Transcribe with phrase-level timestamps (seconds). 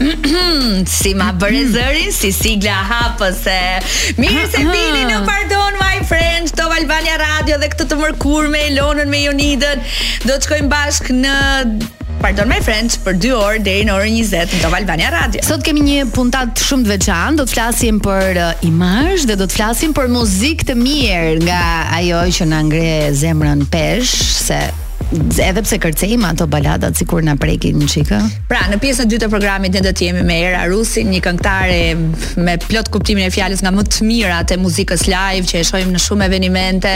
[1.00, 3.58] si ma bërë zërin, si sigla hapës e
[4.20, 8.62] Mirë se pini në pardon, my friend Këto Valbania Radio dhe këtë të mërkur me
[8.70, 9.84] Elonën me Jonidën
[10.26, 11.36] Do të qkojmë bashkë në
[12.20, 15.40] Pardon my friends, për 2 orë deri në orën 20 në Top Albania Radio.
[15.46, 19.48] Sot kemi një puntat shumë të veçantë, do të flasim për uh, imazh dhe do
[19.48, 21.62] të flasim për muzikë të mirë nga
[22.02, 22.92] ajo që na ngre
[23.22, 24.60] zemrën pesh se
[25.40, 28.18] edhe pse kërcejmë ato baladat sikur na prekin një çikë.
[28.50, 31.20] Pra, në pjesën e dytë të programit ne do të jemi me Era Rusin, një
[31.24, 35.62] këngëtare me plot kuptimin e fjalës nga më të mirat e muzikës live që e
[35.68, 36.92] shohim në shumë evente,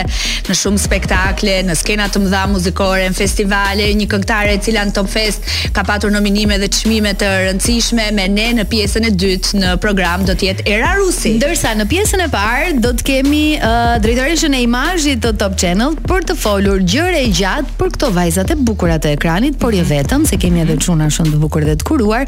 [0.48, 4.94] në shumë spektakle, në skena të mëdha muzikore, në festivale, një këngëtare e cila në
[5.00, 9.58] Top Fest ka patur nominime dhe çmime të rëndësishme me ne në pjesën e dytë
[9.62, 11.34] në program do të jetë Era Rusi.
[11.40, 15.98] Ndërsa në pjesën e parë do të kemi uh, drejtoreshën e imazhit të Top Channel
[16.08, 19.92] për të folur gjëre gjatë për këto vajzat e bukura të ekranit, por jo mhm.
[19.92, 20.84] vetëm, se kemi edhe mhm.
[20.84, 22.26] çuna shumë të bukur dhe të kuruar,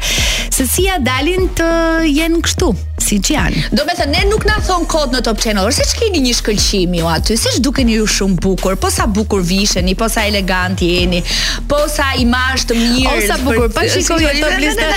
[0.53, 1.67] se si ja dalin të
[2.09, 2.71] jenë kështu,
[3.07, 3.65] siç janë.
[3.77, 6.95] Do të thënë ne nuk na thon kod në Top Channel, që keni një shkëlqim
[6.97, 11.21] ju aty, siç dukeni ju shumë bukur, po sa bukur visheni, po sa elegant jeni,
[11.69, 13.15] po sa imazh të mirë.
[13.27, 14.89] sa bukur, po shikoj ato listë.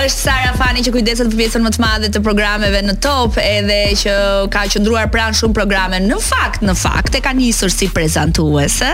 [0.00, 3.82] Është Sara Fani që kujdeset për pjesën më të madhe të programeve në Top, edhe
[4.04, 4.16] që
[4.54, 6.00] ka qëndruar pranë shumë programe.
[6.08, 8.93] Në fakt, në fakt e ka nisur si prezantuese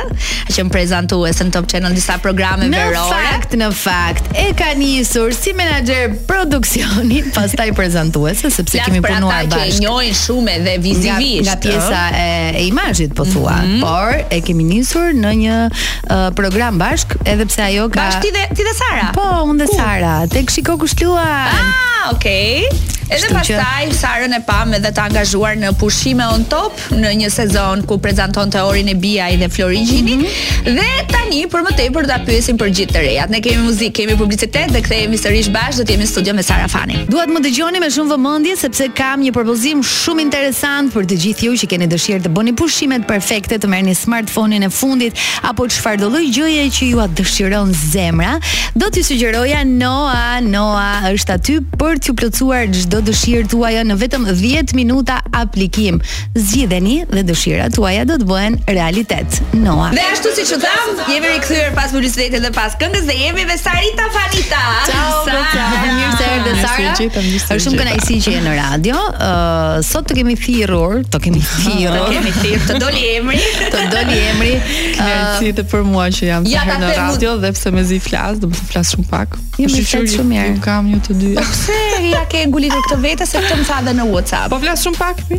[0.53, 3.09] që më prezantues në Top Channel disa programe në verore.
[3.11, 9.47] Në fakt, në fakt, e ka njësur si menager produksioni, pas prezantuese, sepse kemi punuar
[9.51, 9.51] bashkë.
[9.51, 11.49] Plak për ata që i njojnë shume dhe vizivisht.
[11.49, 12.31] Nga, nga pjesa e,
[12.63, 13.57] e imajit, po thua.
[13.63, 13.83] Mm -hmm.
[13.85, 18.03] Por, e kemi njësur në një uh, program bashkë, edhe pse ajo ka...
[18.07, 19.11] Bashti ti dhe, ti dhe Sara?
[19.17, 20.17] Po, unë dhe Sara.
[20.27, 21.53] Tek shiko kushtluan.
[21.59, 22.65] Ah, okej.
[22.73, 22.99] Okay.
[23.11, 23.95] Edhe pastaj që...
[23.99, 28.53] Sarën e pam edhe të angazhuar në pushime on top në një sezon ku prezenton
[28.55, 30.17] të orin e i dhe Florigjini.
[30.17, 30.75] Mm -hmm.
[30.77, 33.31] Dhe tani për më tepër ta pyesim për gjithë të rejat.
[33.31, 36.69] Ne kemi muzikë, kemi publicitet dhe kthehemi sërish bash do të jemi studio me Sara
[36.69, 36.97] Fani.
[37.09, 41.15] Duhet të më dëgjoni me shumë vëmendje sepse kam një propozim shumë interesant për të
[41.23, 45.63] gjithë ju që keni dëshirë të bëni pushimet perfekte, të merrni smartphone-in e fundit apo
[45.67, 48.39] të shfardoloj gjoje që ju dëshiron zemra,
[48.75, 54.27] do t'ju sugjeroja Noa, Noa është aty për t'ju plotësuar çdo dëshirë tuaja në vetëm
[54.37, 55.99] 10 minuta aplikim.
[56.37, 59.41] Zgjidheni dhe dëshira tuaja do të bëhen realitet.
[59.55, 59.91] Noa.
[59.97, 63.57] Dhe ashtu si që tamë, jemi në pas për dhe pas këndës dhe jemi me
[63.61, 64.61] Sarita Fanita.
[64.89, 65.33] Ciao, Sa.
[65.33, 65.83] me ciao.
[65.91, 67.57] Mirë të dhe Sara.
[67.57, 69.01] Është Shumë këna i që jeni në radio.
[69.15, 73.87] Uh, sot të kemi thirur, të kemi thirur, të kemi thirur, të doli emri, të
[73.95, 74.53] doli emri.
[75.01, 78.01] Kërëci uh, të për mua që jam të në radio dhe pse me zi
[78.41, 79.35] do të pëse shumë pak.
[79.61, 80.53] Jemi shumë mirë.
[80.65, 81.31] Kam të të dy.
[81.37, 84.49] të të të të të të vetes se këtë më tha dhe në WhatsApp.
[84.51, 85.39] Po flas shumë pak ti?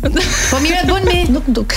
[0.00, 1.16] Po mirë bën mi.
[1.34, 1.74] Nuk duk.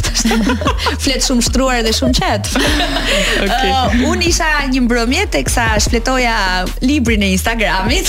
[1.04, 2.50] Flet shumë shtruar dhe shumë qet.
[2.54, 3.48] Okej.
[3.48, 3.72] Okay.
[3.72, 6.36] Uh, Unë isha një mbrëmje teksa shfletoja
[6.86, 8.08] librin e Instagramit.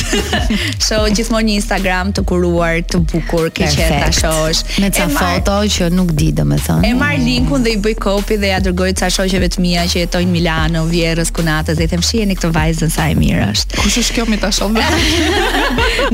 [0.83, 4.63] so gjithmonë një Instagram të kuruar, të bukur, keq e tashosh shohësh.
[4.85, 6.87] Me ca foto që nuk di domethënë.
[6.91, 10.05] E marr linkun dhe i bëj copy dhe ja dërgoj ca shoqeve të mia që
[10.05, 13.81] jetojnë në Milano, Vjerës, Kunatës dhe i them i këtë vajzën sa e mirë është.
[13.83, 14.71] Kush shkjo kjo mi ta shoh?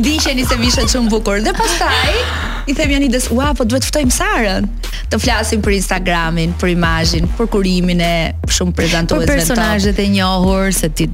[0.01, 4.67] Ndiqeni se vishet shumë bukur dhe pastaj i them Janides, ua, po duhet ftojmë Sarën.
[5.11, 8.11] Të flasim për Instagramin, për imazhin, për kurimin e
[8.51, 9.91] shumë prezantuesve të tjerë.
[9.95, 11.09] Për e njohur se ti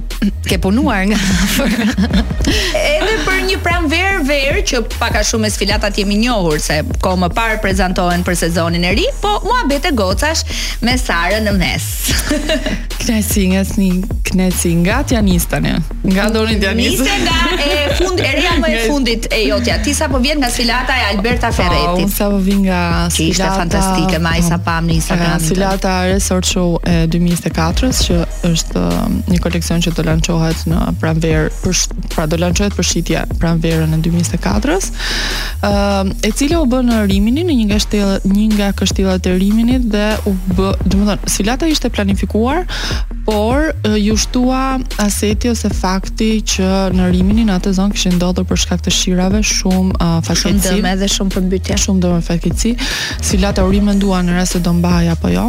[0.47, 1.17] ke punuar nga
[2.93, 3.06] E,
[3.47, 8.25] një pranver ver që pak a shumë sfilatat jemi njohur se ko më parë prezentohen
[8.27, 10.41] për sezonin e ri, po mua bete gocash
[10.83, 11.85] me Sarën në mes.
[13.05, 13.89] Knesi nga sni,
[14.27, 15.75] knesi nga tjanista në,
[16.11, 17.05] nga dorin tjanista.
[17.05, 20.41] Nise nga e fund, e rea më e fundit e jotja, ti sa po vjen
[20.43, 22.03] nga sfilata e Alberta Ferretti.
[22.03, 23.29] Oh, sa po vjen nga sfilata.
[23.29, 25.39] Ishte fantastike, ma i sa pam në Instagram.
[25.45, 28.19] Sfilata Resort Show e 2024 s që
[28.51, 33.23] është um, një koleksion që do lançohet në pranverë, për, pra do lançohet për shitje
[33.41, 38.17] pranverën e 2024-s, ë uh, e cila u bë në Rimini në një nga shtella
[38.29, 42.65] një nga kështillat e Riminit dhe u bë, domethënë, sfilata ishte planifikuar,
[43.27, 44.61] por uh, ju shtua
[45.03, 49.41] aseti ose fakti që në Rimini në atë zonë kishin ndodhur për shkak të shirave
[49.45, 50.63] shumë uh, fatkeqësi.
[50.65, 51.79] Shumë dëm edhe shumë përmbytje.
[51.85, 52.73] Shumë dëm fatkeqësi.
[53.27, 55.47] Sfilata u rimendua në rast se do mbahej apo jo.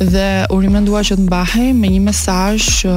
[0.00, 2.96] Dhe u rimendua që të mbahej me një mesazh që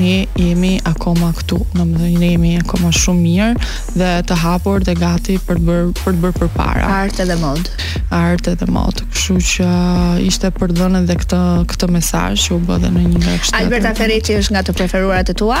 [0.00, 4.94] ne jemi akoma këtu, domethënë ne jemi akoma shumë mirë mirë dhe të hapur dhe
[5.00, 6.84] gati për të bërë për të bërë përpara.
[7.04, 7.70] Art edhe mod.
[8.18, 9.02] Art edhe mod.
[9.14, 11.40] Kështu që uh, ishte për dhënë edhe këtë
[11.72, 13.56] këtë mesazh që u bë dhe në një nga këto.
[13.60, 15.60] Alberta Ferriçi është nga të preferuarat e tua?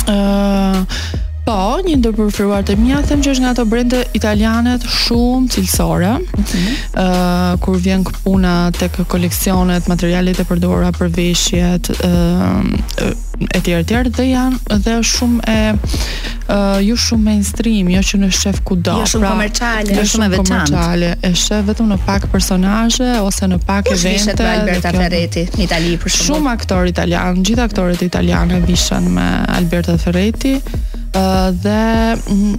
[0.00, 4.74] Ëh uh, Po, një ndër preferuar të mia them që është nga ato brende italiane
[4.84, 6.10] shumë cilësore.
[6.16, 6.74] Ëh, mm -hmm.
[7.02, 13.18] uh, kur vjen puna tek koleksionet, materialet e përdorura për veshjet, ëh uh, uh,
[13.56, 18.18] e tjerë tjerë dhe janë dhe shumë e ë uh, ju shumë mainstream, jo që
[18.20, 21.08] në shef kudo, jo shumë pra, komerciale, jo shumë veçantë.
[21.24, 24.36] E shef vetëm në pak personazhe ose në pak Ush evente.
[24.42, 26.28] Shumë Alberta kjo, Ferreti, në Itali për shumë.
[26.28, 29.26] Shumë aktorë italianë, gjithë aktorët italianë vishën me
[29.56, 30.58] Alberta Ferretti,
[31.62, 31.78] dhe
[32.30, 32.56] mm,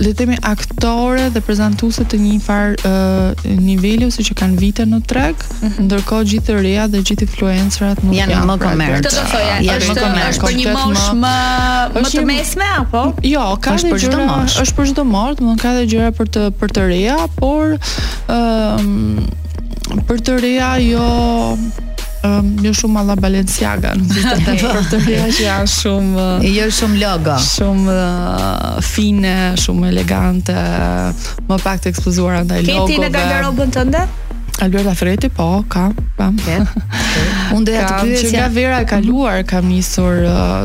[0.00, 4.86] le të themi aktore dhe prezantuese të një far uh, niveli ose që kanë vite
[4.88, 5.84] në treg, mm -hmm.
[5.90, 9.04] ndërkohë gjithë të reja dhe gjithë influencerat nuk janë më komerc.
[9.04, 11.34] Këtë do thoja, është më është për një mosh më
[11.94, 13.02] më të mesme apo?
[13.34, 14.56] Jo, ka është për çdo mosh.
[14.64, 18.78] Është për çdo mosh, domethënë ka dhe gjëra për të për të reja, por ëm
[18.80, 19.24] um,
[20.08, 21.08] për të reja jo
[22.24, 26.68] um, jo shumë alla Balenciaga në gjithë të për të rria që janë shumë jo
[26.80, 27.96] shumë logo shumë
[28.94, 30.58] fine, shumë elegante
[31.48, 34.06] më pak të ekspozuara ndaj logove Këti në garderobën tënde?
[34.62, 36.28] Alberta Freti, po, ka, pa.
[36.30, 36.60] Okay.
[37.56, 38.12] Unë doja të pyesja.
[38.14, 40.20] Kam që nga vera e kaluar kam nisur,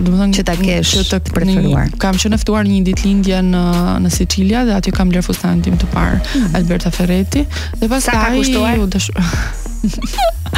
[0.06, 1.88] domethënë që ta kesh që të preferuar.
[1.90, 3.64] Një, kam qenë ftuar një ditë lindje në
[4.06, 6.58] në Sicilia dhe aty kam lërë fustanin tim të parë, mm -hmm.
[6.62, 7.48] Alberta Ferretti.
[7.82, 9.10] Dhe pastaj u dash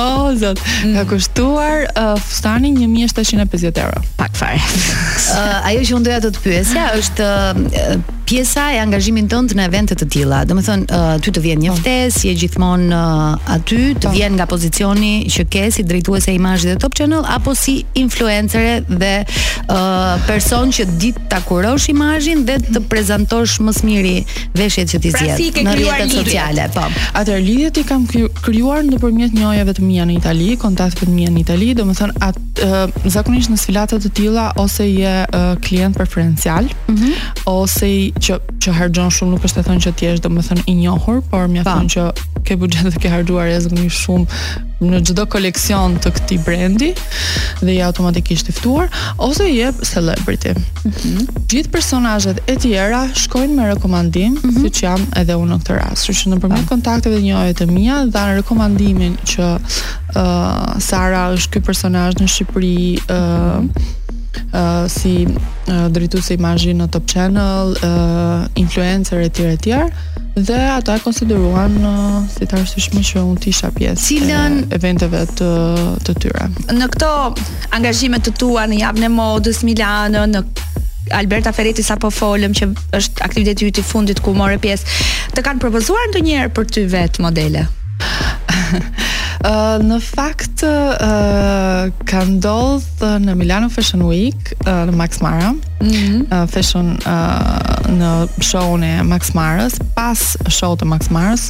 [0.00, 0.60] oh, zot.
[0.84, 0.94] Mm.
[0.94, 4.00] Ka kushtuar uh, fustani 1750 euro.
[4.16, 4.62] Pak fare.
[5.36, 9.66] uh, ajo që un doja të të pyesja është uh, pjesa e angazhimin tënd në
[9.68, 10.38] evente të tilla.
[10.48, 11.80] Domethën uh, ty të vjen një po.
[11.82, 14.12] ftesë, je gjithmonë uh, aty, të po.
[14.16, 19.10] vjen nga pozicioni që ke si drejtuese imazhit dhe Top Channel apo si influencere dhe
[19.26, 19.74] uh,
[20.26, 24.14] person që dit ta kurosh imazhin dhe të prezantosh më së miri
[24.56, 26.68] veshjet që ti pra zgjedh si në rrjetet sociale.
[26.76, 26.86] Po.
[27.20, 28.06] Atë lidhjet i kam
[28.40, 33.04] krijuar nëpërmjet njëjave të mia në Itali, kontakteve të mia në Itali, domethën atë uh,
[33.12, 37.52] zakonisht në sfilata të tilla ose je uh, klient preferencial, mm -hmm.
[37.52, 41.18] ose që që harxhon shumë nuk është të thonë që ti je domethën i njohur,
[41.30, 42.04] por më thon që
[42.46, 44.42] ke buxhet dhe ke harxuar rrezikisht shumë
[44.82, 46.88] në çdo koleksion të këtij brendi
[47.62, 48.88] dhe je automatikisht i ftuar
[49.26, 49.60] ose i
[49.92, 50.54] celebrity.
[50.58, 51.26] Mm -hmm.
[51.50, 54.60] Gjithë personazhet e tjera shkojnë me rekomandim, mm -hmm.
[54.64, 56.06] siç jam edhe unë në këtë rast.
[56.10, 61.50] Kështu që nëpërmjet kontakteve të njëjtë të mia dha në rekomandimin që uh, Sara është
[61.52, 63.90] ky personazh në Shqipëri, ë uh,
[64.50, 65.34] uh, si uh,
[65.68, 69.80] eh, drejtues e imazhi në Top Channel, uh, influencer etj etj
[70.48, 74.60] dhe ata konsideruan uh, si të arsyeshme që unë të isha pjesë Cilën...
[74.68, 75.50] e eventeve të
[76.08, 76.48] të tyre.
[76.72, 77.12] Në këto
[77.78, 80.44] angazhime të tua në javën e modës Milano, në
[81.18, 84.96] Alberta Ferretti sapo folëm që është aktiviteti i fundit ku morë pjesë,
[85.36, 87.66] të kanë propozuar ndonjëherë për ty vet modele?
[89.42, 95.50] Uh, në fakt uh, ka ndodhur në Milano Fashion Week uh, në Max Mara
[95.82, 96.42] mm -hmm.
[96.42, 97.58] uh, fashion uh,
[97.92, 98.10] në
[98.42, 99.74] show-n e Max Marës.
[99.94, 100.20] Pas
[100.52, 101.42] show të Max Marës,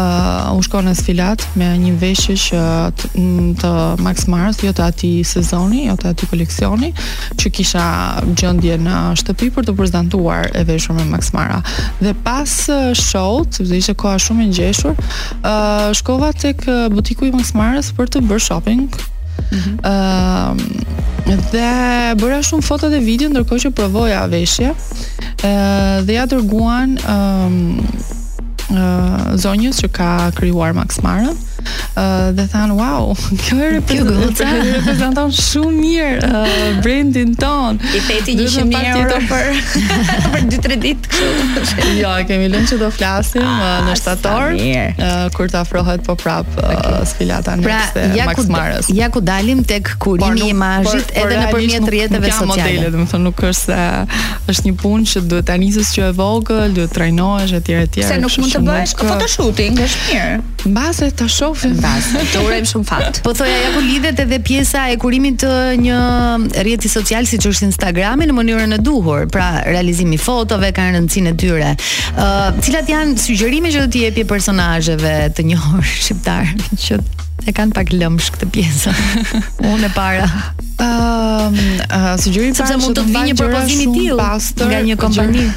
[0.00, 2.60] uh, u shkon në sfilat me një veshje që
[3.00, 3.10] të,
[3.62, 3.72] të
[4.06, 6.92] Max Marës, jo të atij sezoni, jo të atij koleksioni,
[7.40, 7.86] që kisha
[8.36, 11.60] gjendje në shtëpi për të prezantuar e veshur me Max Mara.
[12.00, 12.52] Dhe pas
[13.02, 18.06] show-t, sepse ishte koha shumë e ngjeshur, uh, shkova tek butiku i Max Marës për
[18.12, 18.88] të bërë shopping
[19.48, 19.76] -hmm.
[19.84, 21.68] uh, dhe
[22.20, 24.72] bëra shumë foto dhe video ndërkohë që provoja veshje.
[25.40, 27.58] Uh, dhe ja dërguan um,
[28.74, 31.34] uh, zonjës që ka kryuar Max Marën
[32.34, 33.14] dhe than wow,
[33.46, 37.80] kjo e reprezenton shumë mirë uh, brandin ton.
[37.92, 39.52] I theti 100 euro për
[40.34, 41.86] për 2-3 ditë kështu.
[41.86, 46.16] jo, ja, kemi lënë që do flasim ah, në shtator uh, kur të afrohet po
[46.20, 47.10] prap uh, okay.
[47.12, 48.90] sfilata pra, në ja Max Marës.
[48.94, 52.90] Ja ku dalim tek kurimi i imazhit edhe nëpërmjet rrjeteve sociale.
[52.94, 56.90] domethënë nuk është se është një punë që duhet ta nisësh që e vogël, duhet
[56.96, 58.02] trajnohesh etj etj.
[58.08, 60.38] Se nuk mund të bësh photoshooting, është mirë.
[60.70, 61.72] Mbase të shoh shofi.
[61.80, 63.20] Tash, të urojm shumë fat.
[63.26, 65.52] Po thoja ja ku lidhet edhe pjesa e kurimit të
[65.82, 65.98] një
[66.62, 69.26] rrjeti social siç është Instagrami në mënyrën e duhur.
[69.32, 71.72] Pra, realizimi i fotove ka rëndësinë e tyre.
[71.76, 76.50] Ëh, uh, cilat janë sugjerimet që do t'i jepje personazheve të njohur shqiptar
[76.86, 77.00] që
[77.48, 78.96] e kanë pak lëmsh këtë pjesë.
[79.72, 80.26] Unë e para.
[80.80, 84.28] Ëm, uh, uh, sugjerim se mund të vinë një propozim i tillë
[84.70, 85.48] nga një kompani.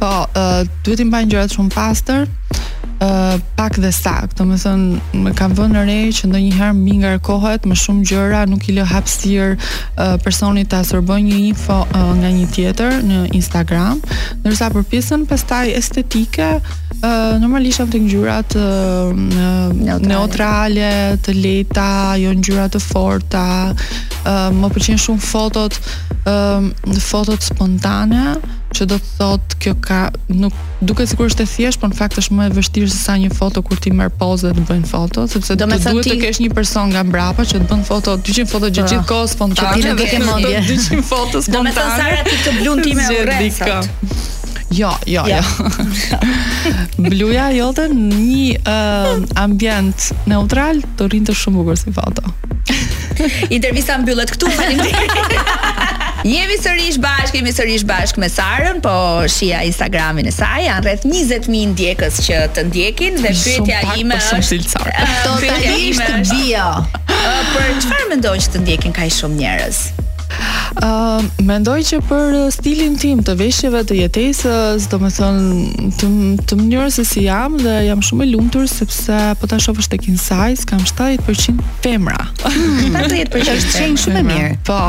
[0.00, 2.28] Po, duhet të mbajnë gjërat shumë pastër
[3.56, 7.78] pak dhe sakt, të të thënë me kam vënë re që ndonjëherë mbi ngarkohet më
[7.82, 12.46] shumë gjëra, nuk i lë hapësirë uh, personit të absorbojë një info uh, nga një
[12.54, 13.98] tjetër në Instagram,
[14.44, 16.52] ndërsa për pjesën pastaj estetike
[17.02, 19.40] Uh, normalisht jam të ngjyrat uh,
[20.06, 20.92] neutrale,
[21.26, 21.88] të lehta,
[22.20, 23.44] jo ngjyra të forta.
[24.22, 25.80] Uh, më pëlqejnë shumë fotot,
[26.30, 26.68] uh,
[27.02, 28.36] fotot spontane
[28.76, 29.98] që do të thot kjo ka
[30.32, 33.16] nuk duket sikur është e thjeshtë, por në fakt është më e vështirë se sa
[33.20, 36.12] një foto kur ti merr pozë dhe të bëjnë foto, sepse do të duhet ti...
[36.12, 38.92] të kesh një person nga mbrapa që të bën foto 200 foto gjithë po.
[38.92, 39.80] gjithë kohë spontane.
[40.02, 41.56] Do të thotë 200 foto spontane.
[41.56, 43.90] Do të thotë Sara ti të blun ti me urrësat.
[44.72, 45.42] Jo, jo, jo.
[47.10, 52.24] Bluja jote një uh, ambient neutral të rinë të shumë bukur si foto.
[53.52, 56.00] Intervista mbyllet këtu, faleminderit.
[56.22, 58.92] Jemi sërish bashkë, jemi sërish bashkë me Sarën, po
[59.34, 64.60] shija Instagramin e saj, janë rreth 20.000 ndjekës që të ndjekin dhe pyetja ime është
[64.70, 66.68] totalisht bio.
[67.10, 69.82] Për çfarë mendon që të ndjekin kaq shumë njerëz?
[70.82, 76.08] Uh, mendoj që për uh, stilin tim të veshjeve të jetesës, do më thonë të,
[76.48, 79.98] të mënyrë se si jam dhe jam shumë e lumëtur, sepse po ta shofë është
[79.98, 80.40] e kinë
[80.72, 82.16] kam 70% femra.
[82.48, 84.54] 70% është qenë shumë e mirë.
[84.68, 84.80] Po,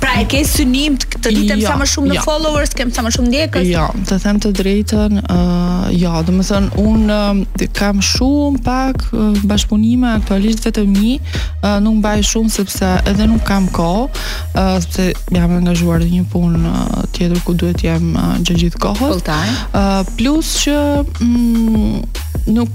[0.00, 2.20] pra e ke synim të të ditem ja, sa jo, më shumë në ja.
[2.20, 2.24] Jo.
[2.26, 3.66] followers, kem sa më shumë ndjekës?
[3.68, 7.64] Jo, ja, të them të drejtën, ë uh, jo, ja, do të thon un uh,
[7.76, 13.42] kam shumë pak uh, bashkëpunime aktualisht vetëm një, uh, nuk mbaj shumë sepse edhe nuk
[13.48, 18.36] kam kohë, uh, sepse jam angazhuar në një punë uh, tjetër ku duhet jam uh,
[18.40, 19.22] gjatë gjithë kohës.
[19.28, 20.78] Uh, plus që
[21.20, 22.68] mm, nuk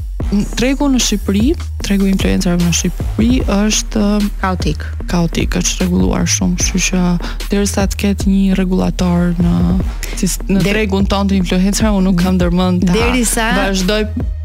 [0.58, 1.44] tregu në Shqipëri,
[1.86, 4.04] tregu influencer në Shqipëri është
[4.42, 4.86] kaotik.
[5.12, 7.02] Kaotik është rregulluar shumë, kështu që
[7.52, 9.56] derisa të ketë një rregullator në
[10.50, 12.98] në tregun tonë të influencerëve, unë nuk kam ndërmend ta.
[12.98, 14.04] Derisa vazhdoj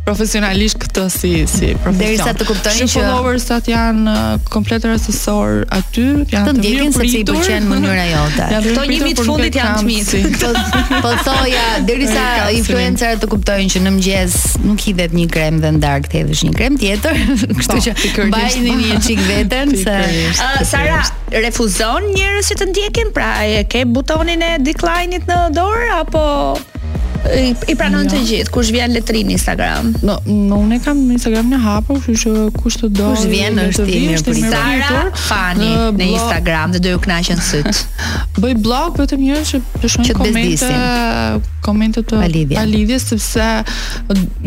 [0.09, 2.01] profesionalisht këtë si si profesion.
[2.01, 7.09] Derisa të kuptojnë që shumë followers janë uh, komplet rastësor aty, janë të mirë për
[7.13, 8.47] të pëlqen mënyra jote.
[8.69, 10.23] Këto një mit fundit janë të mirë.
[10.39, 15.75] Po, po thoja, derisa influencerët të kuptojnë që në mëngjes nuk i një krem dhe
[15.77, 17.21] në darkë thëdhësh një krem tjetër,
[17.61, 19.99] kështu po, që bajnë një çik veten se
[20.69, 21.03] Sara
[21.35, 26.25] refuzon njerëz që të ndjekin, pra e ke butonin e decline-it në dorë apo
[27.69, 29.91] i pranon të gjithë kush vjen letrin në Instagram.
[30.07, 30.15] no,
[30.57, 33.11] unë kam Instagram në hapur, kështu që kush të do.
[33.17, 37.83] Kush vjen është i mirë Sara Fani në Instagram dhe do ju kënaqen syt.
[38.39, 40.71] Bëj blog vetëm një që të shohin komente,
[41.67, 42.21] komente të
[42.63, 43.49] Alidhjes sepse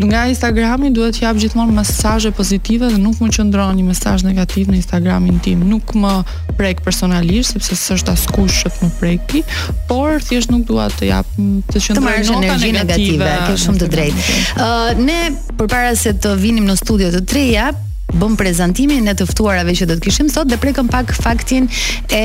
[0.08, 4.72] nga Instagrami duhet të jap gjithmonë mesazhe pozitive dhe nuk më qëndron një mesazh negativ
[4.72, 5.66] në Instagramin tim.
[5.68, 6.14] Nuk më
[6.56, 9.44] prek personalisht sepse s'është askush që më preki,
[9.90, 14.26] por thjesht nuk dua të jap të qëndroj në energji negative, ke shumë të drejtë.
[14.66, 15.20] Ëh ne
[15.60, 17.70] përpara se të vinim në studio të treja,
[18.18, 21.66] bëm prezantimin e të ftuarave që do të kishim sot dhe prekëm pak faktin
[22.12, 22.22] e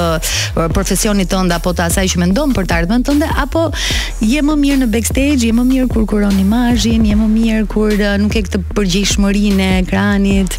[0.74, 3.68] profesionit tënd apo të asaj që mendon për të ardhmen tënde apo
[4.24, 7.92] je më mirë në backstage, je më mirë kur kuron imazhin, je më mirë kur
[8.24, 10.56] nuk e këtë përgjishmërin e ekranit?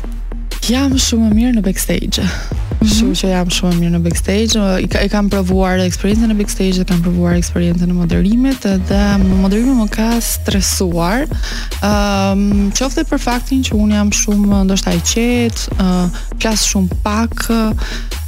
[0.68, 2.92] Jam shumë mirë në backstage mm -hmm.
[2.96, 6.78] Shumë që jam shumë mirë në backstage I, ka, I kam provuar eksperiencën në backstage
[6.80, 9.02] Dhe kam provuar eksperiencën në moderimit Dhe
[9.42, 15.02] moderimit më ka stresuar um, ehm, Qofte për faktin që unë jam shumë Ndo i
[15.14, 16.08] qet uh,
[16.40, 17.48] flas shumë pak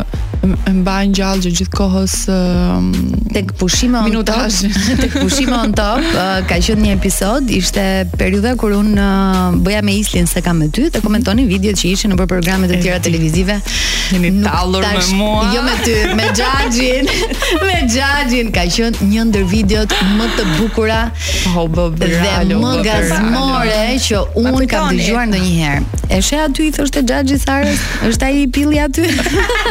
[0.69, 2.13] e mbajnë gjallë që gjithë kohës
[3.37, 4.59] tek pushimi on top,
[5.03, 6.01] tek pushimi on top,
[6.51, 7.85] ka qenë një episod, ishte
[8.21, 8.91] periudha kur un
[9.67, 11.53] bëja me Islin se kam me ty dhe komentonin mhm.
[11.55, 13.57] videot që ishin në për programe të tjera televizive.
[14.15, 15.45] Jemi tallur me mua.
[15.57, 17.05] Jo me ty, me Xhaxhin,
[17.67, 21.01] me Xhaxhin ka qenë një ndër videot më të bukura.
[21.59, 22.09] Oh, bo, dhe
[22.65, 25.83] më gazmore që un un kam dëgjuar ndonjëherë.
[26.17, 29.05] E sheh aty i thoshte xhaxhi Sarës, është ai i pilli aty.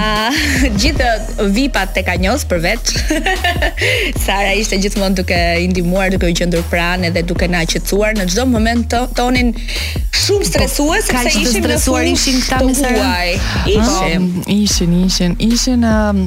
[0.83, 1.11] gjithë
[1.55, 2.89] vipat të ka njësë për vet.
[4.25, 8.27] Sara ishte gjithmonë duke i ndihmuar, duke u qëndur pranë edhe duke na qetësuar në
[8.33, 12.75] çdo moment të, tonin shumë po, stresues po, sepse ishim stresuar fush, ishin këta me
[12.75, 13.13] Sara.
[13.77, 16.19] Ishim, ah, ishin, ishin, ishin uh,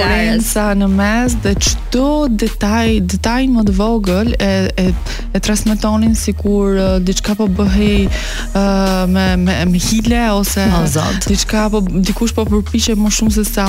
[0.82, 2.08] në mes dhe çdo
[2.42, 9.04] detaj, detaj më të vogël e e, e transmetonin sikur uh, diçka po bëhej uh,
[9.14, 10.66] me me, me hile ose
[11.28, 13.66] diçka apo dikush po përpiqet më shumë se sa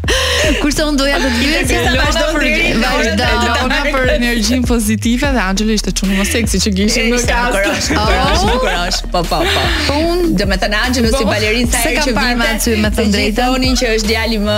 [0.62, 5.42] Kurse un doja të të bëj si sa vazhdon për vazhdon për energjinë pozitive dhe
[5.52, 7.62] Angelo ishte shumë më seksi që gishim në kafe.
[8.00, 9.02] Oh, shumë kurash.
[9.14, 9.64] Po po po.
[9.88, 13.36] Po un, domethënë Angelo si po, balerin sa herë që vim aty me të drejtën,
[13.42, 14.56] thonin që është djali më,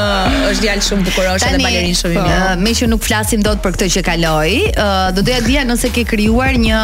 [0.54, 2.54] është djali shumë bukurosh dhe balerin shumë i po, mirë.
[2.64, 6.08] Me që nuk flasim dot për këtë që kaloi, do doja të dija nëse ke
[6.16, 6.82] krijuar një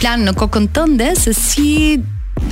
[0.00, 1.70] plan në kokën tënde se si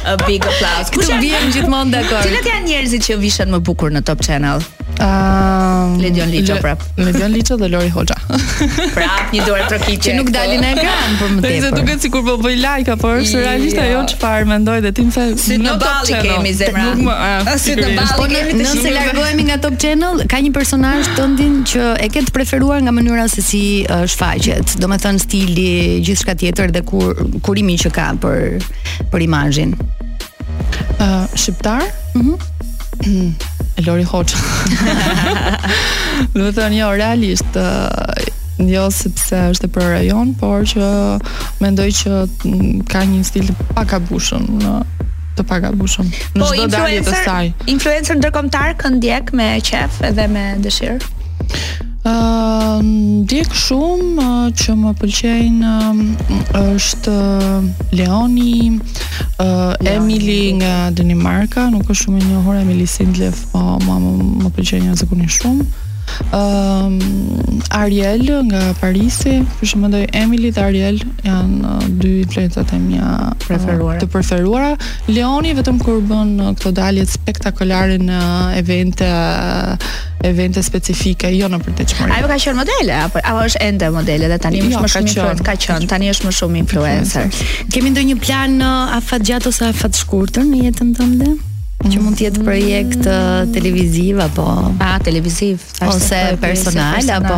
[0.08, 0.90] A big applause.
[0.94, 2.26] Ku vjen gjithmonë dakord?
[2.26, 4.64] Cilat janë njerëzit që vishën më bukur në Top Channel?
[4.98, 6.82] Um, Ledion Liço prap.
[6.98, 8.16] Ledion Liço dhe Lori Hoxha.
[8.96, 10.08] Prap, një dorë trokitje.
[10.08, 10.34] Që nuk po.
[10.40, 11.60] dalin në ekran, për po më tepër.
[11.60, 13.44] Sepse duket sikur po bëj like apo është jo.
[13.46, 16.88] realisht ajo çfarë mendoj dhe në top channel si në bali kemi zemra.
[16.88, 17.58] Nuk më.
[17.62, 19.17] Si po në bali kemi të
[19.64, 23.42] Top Channel ka një personazh të ndin që e ke të preferuar nga mënyra se
[23.42, 24.66] si shfaqet.
[24.82, 24.88] Do
[25.24, 28.62] stili, gjithçka tjetër dhe kur kurimi që ka për
[29.12, 29.74] për imazhin.
[31.00, 31.82] uh, shqiptar?
[32.16, 32.34] Mhm.
[32.34, 32.40] Uh
[33.00, 33.36] Hmm,
[33.86, 34.24] Lori Do
[36.34, 37.62] të thonë jo realisht, uh,
[38.58, 41.18] jo sepse është e për rajon, por që
[41.62, 44.82] mendoj që mm, ka një stil pak abushëm në
[45.38, 47.52] të pagabushëm në po, çdo po, dalje të saj.
[47.74, 51.14] Influencer ndërkombëtar këndjek me qef edhe me dëshirë.
[52.08, 55.72] Uh, ndjek shumë uh, që më pëlqejnë
[56.72, 57.16] është
[58.00, 63.84] Leoni, uh, Leoni, Emily nga Denimarka, nuk është shumë e njohur Emily Sindlef, po uh,
[63.84, 65.68] më më, më zakonisht shumë.
[65.68, 65.84] Uh,
[66.34, 73.34] uh, Ariel nga Parisi, për Emily dhe Ariel janë uh, dy influencat e mja uh,
[73.46, 74.00] preferuara.
[74.02, 74.72] të preferuara.
[75.12, 79.76] Leoni vetëm kur bën uh, këto daljet spektakolare në uh, evente uh,
[80.26, 82.16] evente specifike, jo në përte qëmërë.
[82.18, 85.44] Ajo ka qënë modele, apo, apo është ende modele dhe tani jo, më shumë influencer?
[85.46, 87.30] Ka qënë, tani është më shumë influencer.
[87.74, 91.36] Kemi ndonjë një plan uh, afatgjat gjatë ose afat shkurtër në jetën tënde?
[91.78, 93.06] Që mund të jetë projekt mm.
[93.06, 94.44] uh, televiziv apo
[94.82, 97.36] ah televiziv ose personal apo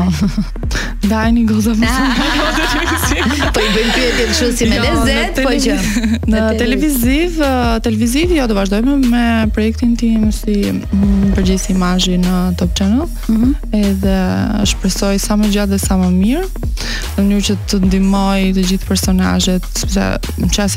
[1.09, 3.51] Dani goza më shumë.
[3.55, 5.75] Po i bën ti edhe kështu si me jo, lezet, po që
[6.31, 9.23] në televiziv, uh, televiziv jo do vazhdojmë me
[9.55, 13.07] projektin tim si mm, përgjigjësi imazhi në Top Channel.
[13.31, 13.79] Mm -hmm.
[13.79, 18.67] Edhe shpresoj sa më gjatë dhe sa më mirë në mënyrë që të ndihmoj të
[18.71, 20.13] gjithë personazhet, sepse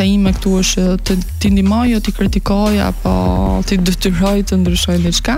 [0.03, 3.15] në ime këtu është uh, të ti ndihmoj, jo të kritikoj apo
[3.67, 5.37] ti detyroj të ndryshoj diçka.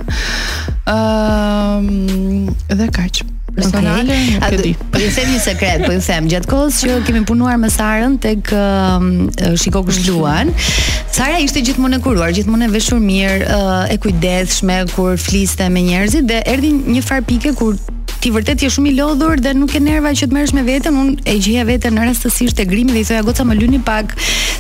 [0.91, 3.25] Ëm ehm, dhe kaq.
[3.55, 4.31] Personale, okay.
[4.35, 4.71] nuk e di.
[4.91, 8.51] Po jesem një sekret, po ju them, gjatë kohës që kemi punuar me Sarën tek
[8.57, 10.51] uh, ehm, Shikoku Shluan,
[11.15, 13.53] Sara ishte gjithmonë e kuruar, gjithmonë e veshur mirë,
[13.95, 17.79] e kujdesshme kur fliste me njerëzit dhe erdhi një far pike kur
[18.25, 20.97] ti vërtet je shumë i lodhur dhe nuk e nerva që të merresh me veten.
[21.01, 24.15] Unë e gjeja veten në rastësisht te grimi dhe i thoja goca më lyni pak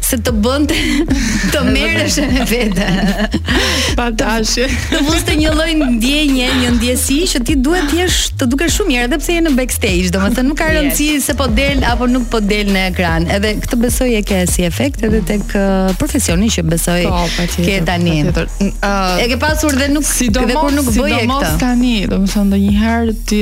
[0.05, 0.77] se të bënte
[1.55, 3.15] të merresh me veten.
[3.99, 4.59] pa tash.
[4.95, 8.91] Të vuste një lloj ndjenje, një ndjesi që ti duhet të jesh të dukesh shumë
[8.93, 11.27] mirë edhe pse je në backstage, domethënë nuk ka rëndësi yes.
[11.31, 13.29] se po del apo nuk po del në ekran.
[13.39, 16.99] Edhe këtë besoj e ke si efekt edhe tek uh, profesionin që besoj.
[17.09, 18.19] Po, ke tani.
[18.35, 18.93] Uh,
[19.25, 21.23] e ke pasur dhe nuk sidomos, dhe kur nuk bëje këtë.
[21.25, 23.41] Sidomos tani, domethënë ndonjëherë ti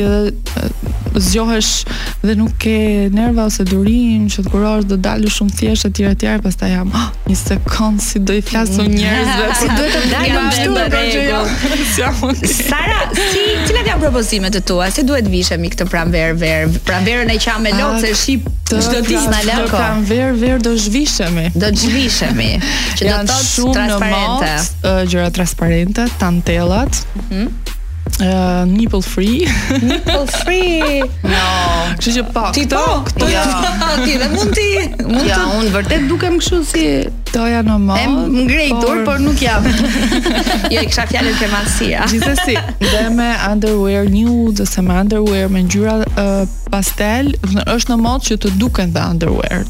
[1.14, 1.70] zgjohesh
[2.22, 2.75] dhe nuk ke
[3.12, 7.09] nerva ose durim, që të kurosh do dalë shumë thjesht etj etj pastaj jam oh,
[7.31, 13.01] një sekond si do i flasoj njerëzve, si do të më shtu do të Sara,
[13.18, 14.88] si cilat janë propozimet e tua?
[14.94, 19.27] Si duhet vishemi këtë pranverë ver, Pranverën e qamë me ah, lotë shqip çdo ditë
[19.33, 19.77] na lë kohë.
[19.77, 21.48] Pranverë ver do zhvishemi.
[21.55, 22.51] Do zhvishemi.
[22.96, 27.05] Që do të thotë transparente, gjëra transparente, tantellat.
[27.29, 27.79] Mhm.
[28.21, 29.47] Uh, nipple free
[29.83, 31.47] nipple free no
[31.97, 33.43] kështu që pak ti po, ja
[34.05, 34.67] ti dhe mund ti
[35.07, 36.85] mund të ja un vërtet dukem kështu si
[37.33, 39.15] toja në mod e ngrejtur por...
[39.15, 39.65] por nuk jam
[40.75, 45.49] jo i kisha fjalën te masia gjithsesi Dhe me underwear new do se me underwear
[45.49, 46.31] me ngjyra uh,
[46.75, 47.33] pastel
[47.65, 49.65] është në mod që të duken dhe underwear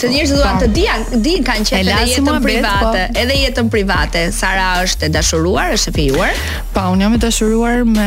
[0.00, 0.84] Të njerëzit duan të di
[1.24, 3.18] dijnë kanë qenë edhe jetën private, po.
[3.20, 4.22] edhe jetën private.
[4.32, 6.38] Sara është e dashuruar, është e fejuar.
[6.72, 8.06] Pa, unë jam e dashuruar me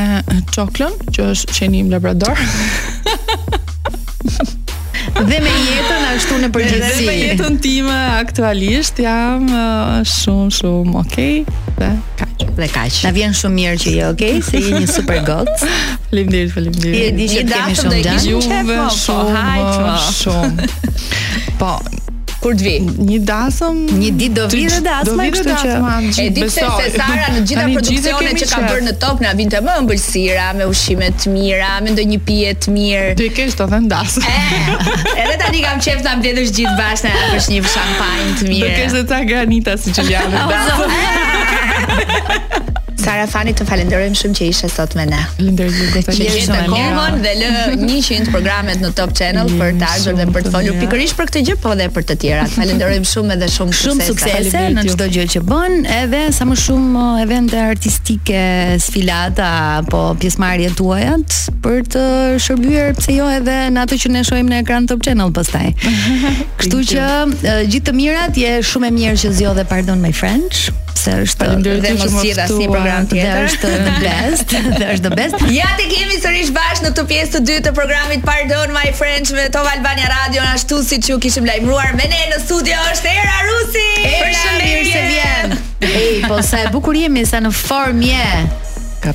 [0.55, 2.41] Choklon, që është qeni im Labrador.
[5.13, 6.93] Dhe me jetën ashtu në përgjithësi.
[6.95, 9.45] Dhe me jetën time aktualisht jam
[10.15, 11.35] shumë shumë okay.
[11.77, 11.91] Dhe
[12.23, 12.45] kaq.
[12.57, 12.97] Dhe kaq.
[13.05, 15.53] Na vjen shumë mirë që je okay, se je një super god.
[16.13, 16.97] Faleminderit, faleminderit.
[16.97, 18.17] Je di që kemi shumë gjë.
[18.29, 20.71] Ju po, po, shumë, shumë.
[21.63, 21.77] Po,
[22.43, 22.71] kur të vi?
[23.07, 23.77] Një dasëm.
[24.01, 25.05] Një ditë do vi dhe dasëm.
[25.07, 25.79] Do vi dhe dasëm.
[26.19, 26.59] E di se
[26.97, 30.65] Sara në gjitha produksione që ka bërë në top na avin të më ëmbëlsira me
[30.67, 33.15] ushqime të mira, me ndonjë pije të mirë.
[33.15, 34.23] i kesh të thënë dasëm.
[35.13, 38.59] Edhe tani kam qejf në mbledhësh gjithë bashkë na për një shampajnë të mirë.
[38.59, 40.35] Do kesh të ta granita siç janë.
[43.03, 45.17] Sara Fani, të falenderojmë shumë që ishe sot me ne.
[45.35, 50.15] Falenderoj të jeni me kohën dhe lë 100 programet në Top Channel për të ardhur
[50.21, 52.45] dhe për të folur pikërisht për këtë gjë, po edhe për të tjera.
[52.53, 57.01] Falenderojmë shumë edhe shumë shumë suksese në çdo gjë që bën, edhe sa më shumë
[57.01, 58.45] uh, evente artistike,
[58.85, 59.49] sfilata
[59.81, 61.17] apo pjesëmarrje tuaja
[61.63, 62.05] për të
[62.45, 65.73] shërbyer pse jo edhe në atë që ne shohim në ekran Top Channel pastaj.
[66.61, 70.69] Kështu që uh, gjithë të mirat, je shumë e mirë që zgjodhe Pardon My friends
[71.01, 73.43] se është dhe mos sjell asnjë program tjetër.
[73.43, 75.45] Dhe është the best, dhe është the best.
[75.55, 79.33] Ja të kemi sërish bash në këtë pjesë të dytë të programit Pardon My friends
[79.35, 83.39] me Top Albania Radio, ashtu siç ju kishim lajmëruar me ne në studio është Era
[83.47, 83.87] Rusi.
[84.03, 85.57] Përshëndetje se vjen.
[85.89, 88.29] Ej, po sa e bukur jemi sa në formë je.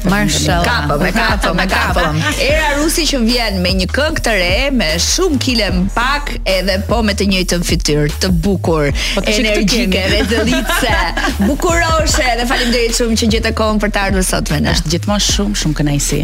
[0.08, 0.64] Marshall.
[0.64, 2.00] Kapo, me kapo, me kapo.
[2.40, 6.98] Era Rusi që vjen me një këngë të re, me shumë kile mpak edhe po
[7.06, 10.96] me të njëjtën fytyrë, të bukur, po të energjike, vezëlitse.
[11.48, 14.74] Bukuroshe, dhe faleminderit shumë që e kohën për të ardhur sot me ne.
[14.76, 16.20] Është gjithmonë shumë, shumë kënaqësi.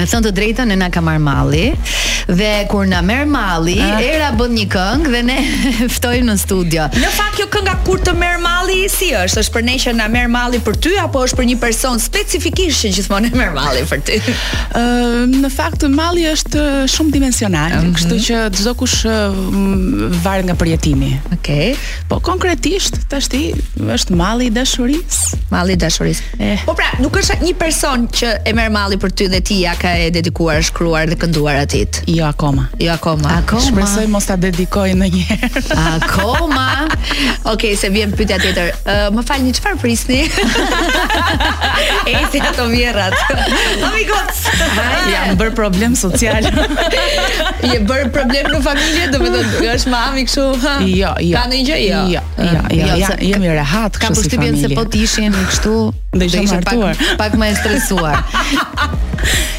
[0.00, 1.66] Me thënë të drejtën ne na ka marr malli
[2.32, 3.96] dhe kur na merr malli, ah.
[4.00, 5.36] era bën një këngë dhe ne
[5.98, 6.88] ftojmë në studio.
[6.96, 9.42] Në fakt kjo kënga kur të merr malli si është?
[9.42, 12.86] Është për ne që na merr malli për ty apo është për një person specifikisht
[13.01, 14.16] që gjithmonë e merr malli për ty.
[14.78, 17.94] Ëm uh, në fakt malli është shumë dimensional, mhm.
[17.96, 19.34] kështu që çdo kush uh,
[20.24, 21.12] varet nga përjetimi.
[21.34, 21.72] Okej.
[21.72, 21.72] Okay.
[22.10, 23.42] Po konkretisht tash ti
[23.92, 26.28] është malli i dashurisë, malli i dashurisë.
[26.42, 26.64] Eh.
[26.66, 29.74] Po pra, nuk është një person që e merr malli për ty dhe ti ja
[29.78, 32.02] ka e dedikuar, shkruar dhe kënduar atit.
[32.08, 32.68] Jo akoma.
[32.82, 33.38] Jo akoma.
[33.42, 33.64] akoma.
[33.68, 35.62] Shpresoj mos ta dedikoj ndonjëherë.
[35.98, 36.68] akoma.
[36.86, 38.72] Okej, okay, se vjen pyetja tjetër.
[38.84, 40.22] Uh, më falni, çfarë prisni?
[42.12, 43.14] Ej, ato vjen merrat.
[43.88, 44.38] Amigos,
[45.12, 46.44] ja më bër problem social.
[47.72, 50.44] Je bër problem në familje, do të thotë është mami kështu.
[50.92, 51.34] Jo, jo.
[51.36, 51.78] Ka ndonjë gjë?
[51.88, 52.02] Jo.
[52.12, 53.42] Jo, jo, jo.
[53.48, 54.04] jo rehat kështu.
[54.04, 55.74] Ka përshtypjen se po tishin kështu,
[56.16, 58.20] do të hartuar, pak më stresuar.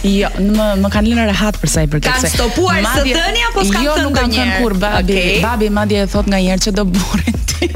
[0.05, 2.33] Jo, më më kanë lënë rehat për sa i përket se.
[2.35, 4.03] stopuar së tëni apo s'kan jo, thënë?
[4.03, 5.19] Jo, nuk kanë kurrë babi.
[5.43, 7.71] Babi madje e thot nga një që do burrin ti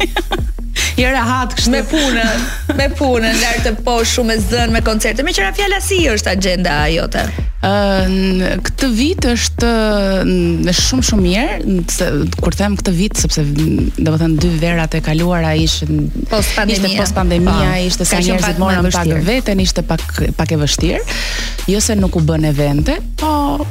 [0.97, 2.37] kështu me punën,
[2.79, 5.23] me punën, lart të po shumë me zën, me koncerte.
[5.23, 7.21] Me qira fjala si është agjenda jote?
[7.67, 9.69] Ëh, këtë vit është
[10.65, 12.07] në shumë shumë mirë, se,
[12.41, 17.15] kur them këtë vit sepse domethënë dy verat e kaluara ishin post pandemia, ishte post
[17.15, 21.01] pandemia, pa, ishte sa njerëzit morën pak veten, ishte pak pak e vështirë.
[21.71, 23.65] Jo se nuk u bën evente, po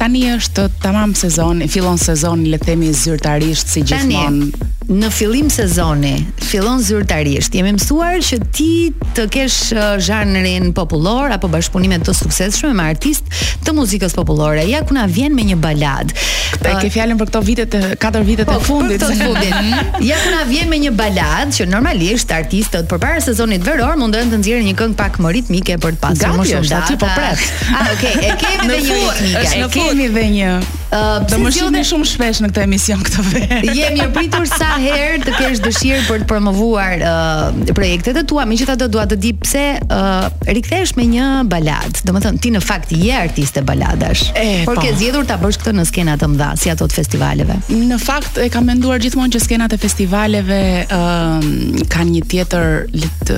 [0.00, 6.14] tani është tamam sezoni, fillon sezoni le të themi zyrtarisht si gjithmonë në fillim sezoni
[6.40, 7.54] fillon zyrtarisht.
[7.54, 8.68] Jemi mësuar që ti
[9.14, 13.28] të kesh uh, zhanrin popullor apo bashkëpunime të suksesshme me artist
[13.66, 14.64] të muzikës popullore.
[14.70, 16.14] Ja ku na vjen me një balad.
[16.56, 19.04] Këtë ke uh, fjalën për këto vitet, katër vitet të e po, fundit.
[19.04, 19.54] Po, fundit.
[20.10, 24.40] ja ku na vjen me një balad që normalisht artistët përpara sezonit veror mundohen të
[24.42, 26.82] nxjerrin një këngë pak më ritmike për të pasur më shumë po data.
[26.82, 27.48] Gati, po pret.
[27.70, 29.48] Ah, okay, e kemi dhe një ritmike.
[29.60, 30.78] E kemi dhe një.
[30.90, 33.52] Do më shihni shumë shpesh në këtë emision këtë vit.
[33.78, 37.44] Je mirëpritur sa herë të kesh dëshirë për të promovuar uh,
[37.76, 42.00] projektet e tua, megjithatë do dua të di pse uh, rikthehesh me një balad.
[42.02, 44.32] Do të thon ti në fakt je artiste baladash.
[44.34, 44.98] E, por ke po.
[44.98, 47.60] zgjedhur ta bësh këtë në skena të mëdha si ato të festivaleve.
[47.70, 51.50] Në fakt e kam menduar gjithmonë që skenat e festivaleve uh,
[51.92, 53.36] kanë një tjetër lit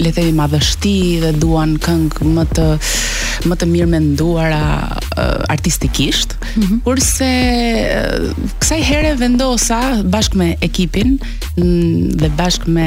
[0.00, 2.68] le të themi madhështi dhe duan këngë më të
[3.48, 4.56] më të mirë menduara
[5.20, 6.78] uh, artistikisht, mm -hmm.
[6.84, 7.30] kurse
[7.78, 9.80] uh, kësaj here vendosa
[10.14, 11.10] bashkë me ekipin
[12.20, 12.86] dhe bashkë me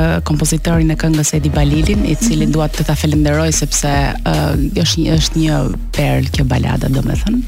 [0.00, 2.74] uh, kompozitorin e këngës Edi Balilin, i cili mm -hmm.
[2.76, 3.92] të ta falenderoj sepse
[4.32, 5.56] uh, është një është një
[5.96, 7.40] perl kjo balada, domethënë.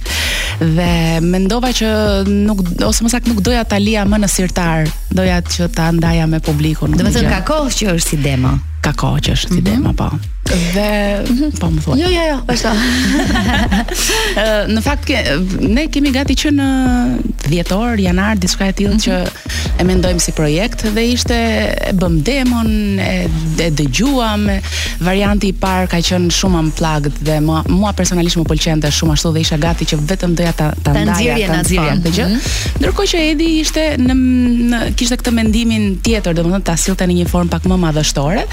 [0.77, 0.93] Dhe
[1.33, 1.89] mendova që
[2.49, 2.59] nuk
[2.91, 4.81] ose më saktë nuk doja ta lija më në sirtar,
[5.19, 6.91] doja që ta ndaja me publikun.
[7.01, 8.53] Domethënë ka kohë që është si demo.
[8.87, 9.67] Ka kohë që është mm -hmm.
[9.67, 9.71] si mhm.
[9.83, 10.09] demo, po
[10.49, 11.53] dhe mhm.
[11.59, 11.99] po më thuaj.
[12.01, 12.73] Jo, jo, jo,
[14.43, 15.21] Ëh, në fakt ke,
[15.73, 16.67] ne kemi gati që në
[17.47, 19.79] dhjetor, janar, diçka e tillë që mhm.
[19.81, 21.39] e mendojmë si projekt dhe ishte
[21.91, 22.71] e bëm demon,
[23.03, 23.13] e,
[23.67, 24.47] e dëgjuam.
[25.05, 29.33] Varianti i parë ka qenë shumë unplugged dhe mua, mua personalisht më pëlqente shumë ashtu
[29.37, 32.29] dhe isha gati që vetëm doja ta ta ndaja ta nxirja këtë gjë.
[32.29, 32.53] Mhm.
[32.83, 34.17] Ndërkohë që Edi ishte në,
[34.75, 38.45] në kishte këtë mendimin tjetër, domethënë ta sillte në një formë pak më madhështore.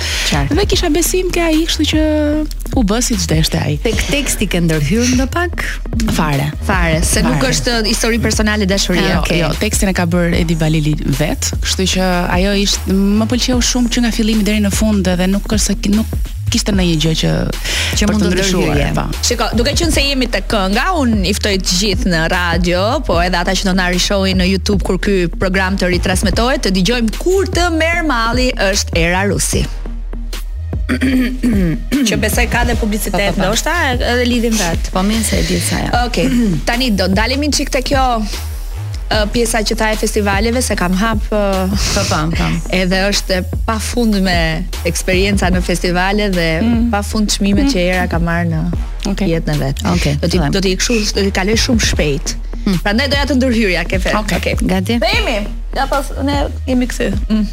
[0.56, 3.76] Dhe kisha besim ke ai ishte kështu që u bë siç dështe ai.
[3.84, 5.64] Tek teksti që ndërhyr më pak
[6.16, 6.48] fare.
[6.68, 7.30] Fare, se fare.
[7.32, 9.02] nuk është histori personale dashurie.
[9.04, 9.42] Jo, ah, okay.
[9.42, 13.94] jo, tekstin e ka bër Edi Balili vet, kështu që ajo ishte më pëlqeu shumë
[13.96, 17.34] që nga fillimi deri në fund dhe nuk është se nuk kishte ndonjë gjë që
[18.00, 18.82] që mund të ndryshuar.
[18.98, 19.06] Po.
[19.24, 23.20] Shiko, duke qenë se jemi te kënga, un i ftoj të gjithë në radio, po
[23.24, 27.16] edhe ata që do na rishohin në YouTube kur ky program të ritransmetohet, të dëgjojmë
[27.24, 29.64] kur të merr malli është Era Rusi.
[32.08, 34.90] që besoj ka dhe publicitet ndoshta edhe lidhim vet.
[34.96, 36.28] Po minë se e di sa Okej.
[36.68, 38.06] Tani do dalim një çik kjo
[39.34, 41.40] pjesa që ta e festivaleve se kam hap po
[41.98, 42.30] pa, pam
[42.82, 44.36] Edhe është pafund me
[44.88, 46.86] eksperjenca në festivale dhe mm.
[46.94, 47.74] pafund çmime mm.
[47.74, 48.64] që era ka marr në
[49.12, 49.34] okay.
[49.34, 49.84] jetën e vet.
[49.98, 50.16] Okay.
[50.22, 52.38] Do ti do ti do ti kaloj shumë shpejt.
[52.62, 52.80] Mm.
[52.86, 54.16] Prandaj do të ndërhyrja ke fest.
[54.24, 54.46] Okej.
[54.46, 54.72] Okay.
[54.72, 55.02] Gati.
[55.04, 55.42] Themi.
[55.74, 57.12] Ja pas ne kemi kthy.
[57.32, 57.48] Mm.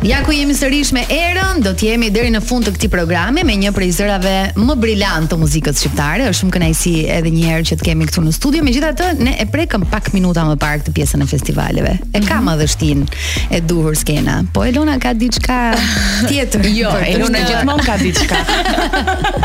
[0.10, 3.42] ja ku jemi sërish me Erën, do të jemi deri në fund të këtij programi
[3.44, 6.28] me një prej zërave më brillant të muzikës shqiptare.
[6.30, 8.64] Është shumë kënaqësi edhe një herë që të kemi këtu në studio.
[8.64, 11.92] Megjithatë, ne e prekëm pak minuta më parë këtë pjesën e festivaleve.
[11.98, 12.28] E mm -hmm.
[12.28, 12.48] kam
[13.50, 14.42] e duhur skena.
[14.54, 15.74] Po Elona ka diçka
[16.28, 16.66] tjetër.
[16.66, 17.46] jo, Elona të...
[17.48, 18.36] gjithmonë ka diçka.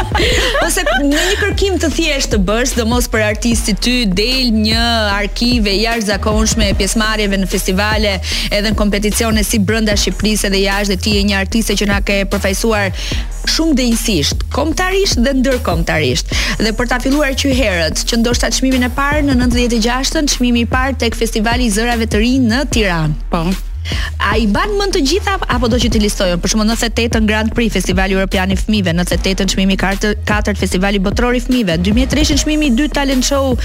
[0.65, 4.86] Ose në një kërkim të thjeshtë të bësh, domos për artistit ty del një
[5.21, 10.98] arkivë jashtëzakonshme e pjesëmarrjeve në festival edhe në kompeticione si brenda Shqipërisë dhe jashtë dhe
[11.06, 13.06] ti je një artiste që na ke përfaqësuar
[13.56, 16.34] shumë dënsisht, kombëtarisht dhe ndërkombëtarisht.
[16.62, 20.72] Dhe për ta filluar qy herët, që ndoshta çmimin e parë në 96-ën, çmimi i
[20.74, 23.20] parë tek festivali i zërave të rinj në Tiranë.
[23.32, 23.44] Po,
[24.19, 26.38] A i ban mën të gjitha apo do që të listojnë?
[26.41, 26.89] Për shumë në se
[27.26, 30.13] Grand Prix, Festivali Europian i Fmive, në se tetën Shmimi 4,
[30.58, 33.56] Festivali Botror i Fmive, 2003 çmimi Shmimi 2 Talent Show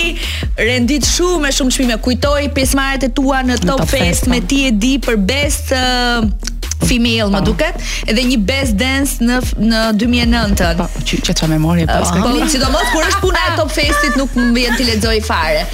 [0.68, 4.34] rendit shumë e shumë Shmime, kujtoj pjesmaret e tua në, në Top Fest po.
[4.34, 5.72] me ti e di për best...
[5.76, 6.45] Uh,
[6.84, 7.78] female më duket
[8.10, 9.38] edhe një best dance në
[9.70, 13.70] në 2009 po që çfarë memorie pas ka po sidomos kur është puna e top
[13.78, 15.64] festit nuk më vjen ti lexoj fare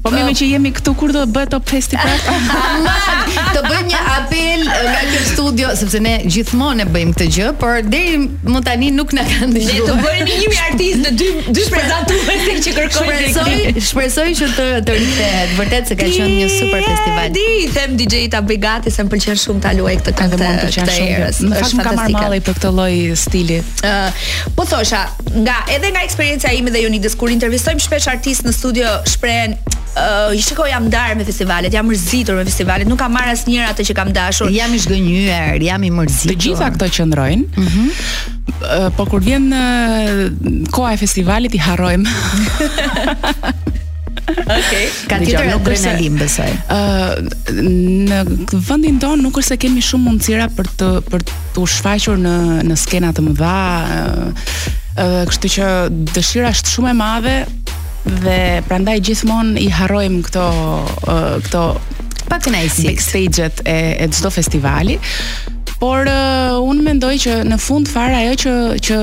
[0.00, 2.36] Po më me që jemi këtu kur do të bëhet Top Festi pra?
[3.54, 7.82] Të bëjmë një apel nga kjo studio sepse ne gjithmonë e bëjmë këtë gjë, por
[7.92, 9.74] deri më tani nuk na kanë dëgjuar.
[9.76, 11.26] Ne të bëjmë një artist në dy
[11.58, 13.18] dy prezantuese që kërkojnë.
[13.26, 17.30] Shpresoj, shpresoj që të të rritet vërtet se ka qenë një super festival.
[17.36, 20.40] Di, them DJ ta bëj gati se më pëlqen shumë ta luaj këtë këngë.
[20.40, 21.84] Edhe mund të qen shumë.
[21.84, 23.60] ka marr malli për këtë lloj stili.
[23.84, 23.98] Ë,
[24.56, 25.04] po thosha,
[25.44, 29.58] nga edhe nga eksperjenca ime dhe Unidis kur intervistojmë shpesh artist në studio, shprehen
[29.90, 33.72] Uh, I shikoj jam ndarë me festivalet, jam mërzitur me festivalet, nuk kam marrë asnjëra
[33.72, 34.50] atë që kam dashur.
[34.54, 36.30] Jam i zgënjur, jam i mërzitur.
[36.30, 37.48] Të gjitha këto qëndrojnë.
[37.50, 37.64] Ëh.
[37.64, 40.22] Mm uh, po kur vjen uh,
[40.74, 42.12] koha e festivalit i harrojmë.
[44.30, 46.48] Okay, ka tjetër nuk është besoj.
[46.70, 48.20] Ë në
[48.70, 52.36] vendin ton nuk është se kemi shumë mundësira për të për të u shfaqur në
[52.70, 53.56] në skena të mëdha.
[55.02, 55.74] Ë kështu që
[56.14, 57.36] dëshira është shumë e madhe,
[58.08, 61.64] dhe prandaj gjithmonë i harrojmë këto uh, këto
[62.30, 64.98] pak nice stage-et e çdo festivali
[65.80, 68.52] por uh, unë mendoj që në fund fare ajo që
[68.88, 68.96] që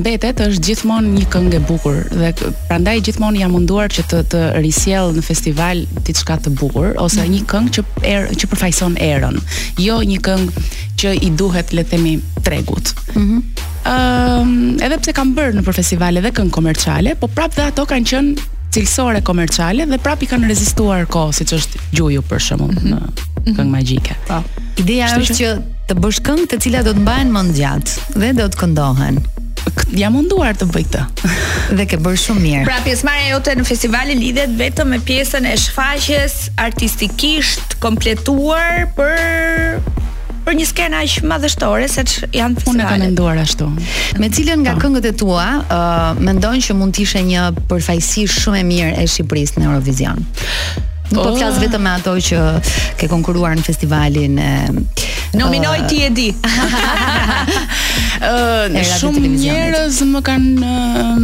[0.00, 2.32] mbetet është gjithmonë një këngë e bukur dhe
[2.66, 7.44] prandaj gjithmonë jam munduar që të të risjell në festival diçka të bukur ose një
[7.52, 7.84] këngë që
[8.16, 9.38] er, që përfaqëson erën,
[9.86, 10.64] jo një këngë
[11.00, 12.92] që i duhet le të themi tregut.
[13.14, 13.26] Mhm.
[13.30, 14.50] Mm Ëm,
[14.84, 18.42] edhe pse kam bërë në festivale dhe këngë komerciale, po prapë dhe ato kanë qenë
[18.74, 23.10] cilësore komerciale dhe prapë i kanë rezistuar kohë, siç është gjuju për shembull në mhm.
[23.10, 23.58] Mhm.
[23.58, 24.16] këngë magjike.
[24.28, 24.40] Po.
[24.82, 25.52] Ideja është që
[25.90, 29.22] të bësh këngë të cilat do të mbahen më gjatë dhe do të këndohen.
[29.98, 31.30] Ja munduar të bëj këtë.
[31.76, 32.60] Dhe ke bërë shumë mirë.
[32.66, 39.82] Pra pjesëmarrja jote në festivalin lidhet vetëm me pjesën e shfaqjes artistikisht kompletuar për
[40.44, 42.76] për një skenë aq madhështore se që janë festivale.
[42.76, 43.68] Unë e kam menduar ashtu.
[44.22, 48.26] Me cilën nga këngët e tua, ë uh, mendojnë që mund të ishe një përfaqësi
[48.38, 50.24] shumë e mirë e Shqipërisë në Eurovision.
[51.10, 51.24] Nuk oh.
[51.24, 52.42] po flas vetëm me ato që
[53.00, 55.88] ke konkuruar në festivalin e uh, Nominoj ah.
[55.88, 56.28] ti e di.
[58.20, 60.72] Ë shumë njerëz më kanë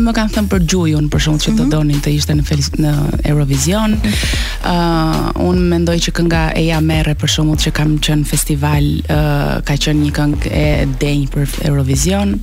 [0.05, 1.71] më kanë thënë për Gjujun për shkak që të mhm.
[1.75, 2.47] donin të ishte në
[2.85, 2.93] në
[3.33, 3.97] Eurovision.
[3.99, 8.87] Ë ah, unë mendoj që kënga e ja merre për shkak që kam qenë festival,
[9.17, 10.67] ah, ka qenë një këngë e
[11.03, 12.39] denj për Eurovision.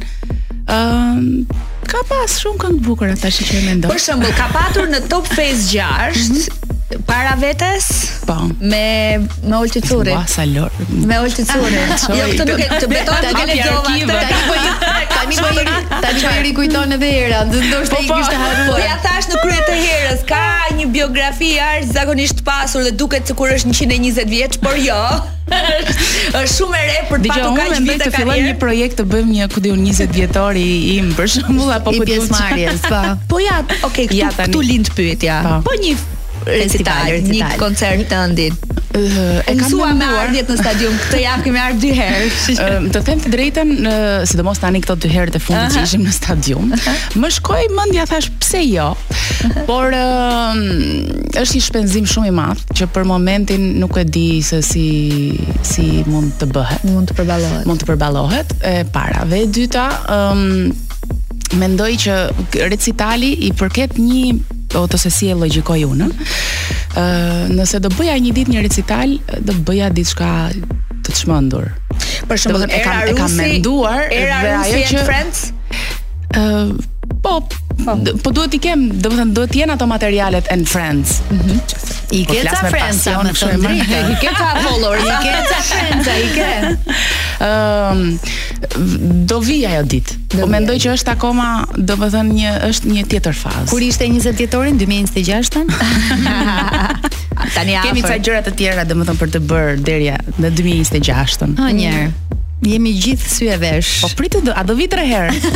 [0.64, 1.24] Ëm
[1.88, 3.92] ka pas shumë këngë bukur ata që e mendoj.
[3.96, 6.48] Për shembull, ka patur në Top Face 6
[7.06, 12.68] para vetes po me me ulticuri po sa lor me ulticuri jo këtë nuk e
[12.78, 14.56] të beton të gjenë djova tani po
[15.12, 19.42] tani tani po i rikujton edhe hera ndoshta i kishte dhe po ja thash në
[19.44, 20.44] krye të herës ka
[20.80, 25.02] një biografi arsh zakonisht pasur dhe duket sikur është 120 vjeç por jo
[26.40, 28.16] është shumë e re për të patur kaq vite karriere.
[28.16, 31.92] të unë një projekt të bëjmë një kudiu 20 vjetor i im për shembull apo
[31.92, 33.02] për pjesëmarrjes, po.
[33.36, 35.38] Po ja, okay, këtu, ja, këtu lind pyetja.
[35.68, 35.98] Po një
[36.48, 38.70] festival, një koncert të ndit.
[38.94, 42.28] Uh, e kam mësuar ardhjet në stadium këtë javë kemi ardhur dy herë.
[42.28, 45.80] uh, të them të drejtën, uh, sidomos tani këto dy herë të fundit uh -huh.
[45.80, 47.18] që ishim në stadium, uh -huh.
[47.24, 48.88] më shkoi mendja thash pse jo.
[48.94, 49.66] Uh -huh.
[49.66, 54.62] Por uh, është një shpenzim shumë i madh që për momentin nuk e di se
[54.62, 56.84] si si mund të bëhet.
[56.84, 57.66] Mund të përballohet.
[57.66, 59.26] Mund të përballohet e para.
[59.30, 60.92] Dhe e dyta, ëm ehm, um,
[61.60, 62.14] mendoj që
[62.70, 64.38] recitali i përket një
[64.80, 66.08] ose se si e logjikoj unë.
[66.94, 69.16] Ëh, nëse do bëja një ditë një recital,
[69.46, 70.30] do bëja diçka
[71.04, 71.72] të çmendur.
[72.30, 75.46] Për shembull, e kam e kam menduar, era dhe ajo që Friends.
[76.34, 76.76] Ëh, uh,
[77.24, 77.40] po,
[77.86, 77.98] Po.
[78.24, 81.20] po duhet i kem, do të duhet të jenë ato materialet and friends.
[81.32, 81.42] Mhm.
[81.42, 81.66] Mm
[82.14, 87.46] I ke ca friends, I ke ca i ke ca friends, i ke.
[87.48, 88.04] Ëm
[89.32, 90.20] do vi ajo ditë.
[90.38, 93.66] Po mendoj që është akoma, do të një është një tjetër fazë.
[93.74, 95.74] Kur ishte 20 vjetorin 2026-ën?
[97.56, 101.58] Tani Kemi ca gjëra të tjera, domethënë për të bërë deri në 2026-ën.
[101.64, 102.33] Ha njëherë.
[102.64, 103.90] Jemi gjithë sy e vesh.
[104.06, 105.34] Po pritë do, a do vi tre herë?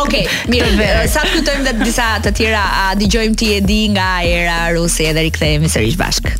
[0.00, 0.72] okay, mirë.
[0.72, 4.60] Eh, sa të kujtojmë dhe disa të tjera, a dëgjojmë ti e di nga era
[4.72, 6.30] ruse edhe rikthehemi sërish bashk.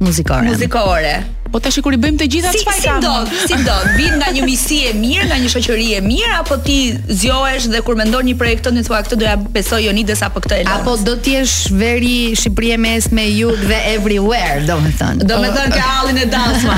[0.00, 0.46] muzikore.
[0.54, 1.14] Muzikore.
[1.56, 3.74] Po tash kur i bëjmë të gjitha çfarë kam si do, si do?
[3.96, 6.74] Vin nga një misi e mirë, nga një shoqëri e mirë apo ti
[7.08, 10.82] zgjohesh dhe kur mendon një projekt tonë thua këtë doja besoj Jonides apo këtë Elon?
[10.84, 15.24] Apo do të jesh veri Shqipëri e mes me jug dhe everywhere, domethënë.
[15.30, 16.76] Domethënë ke hallin e dansma.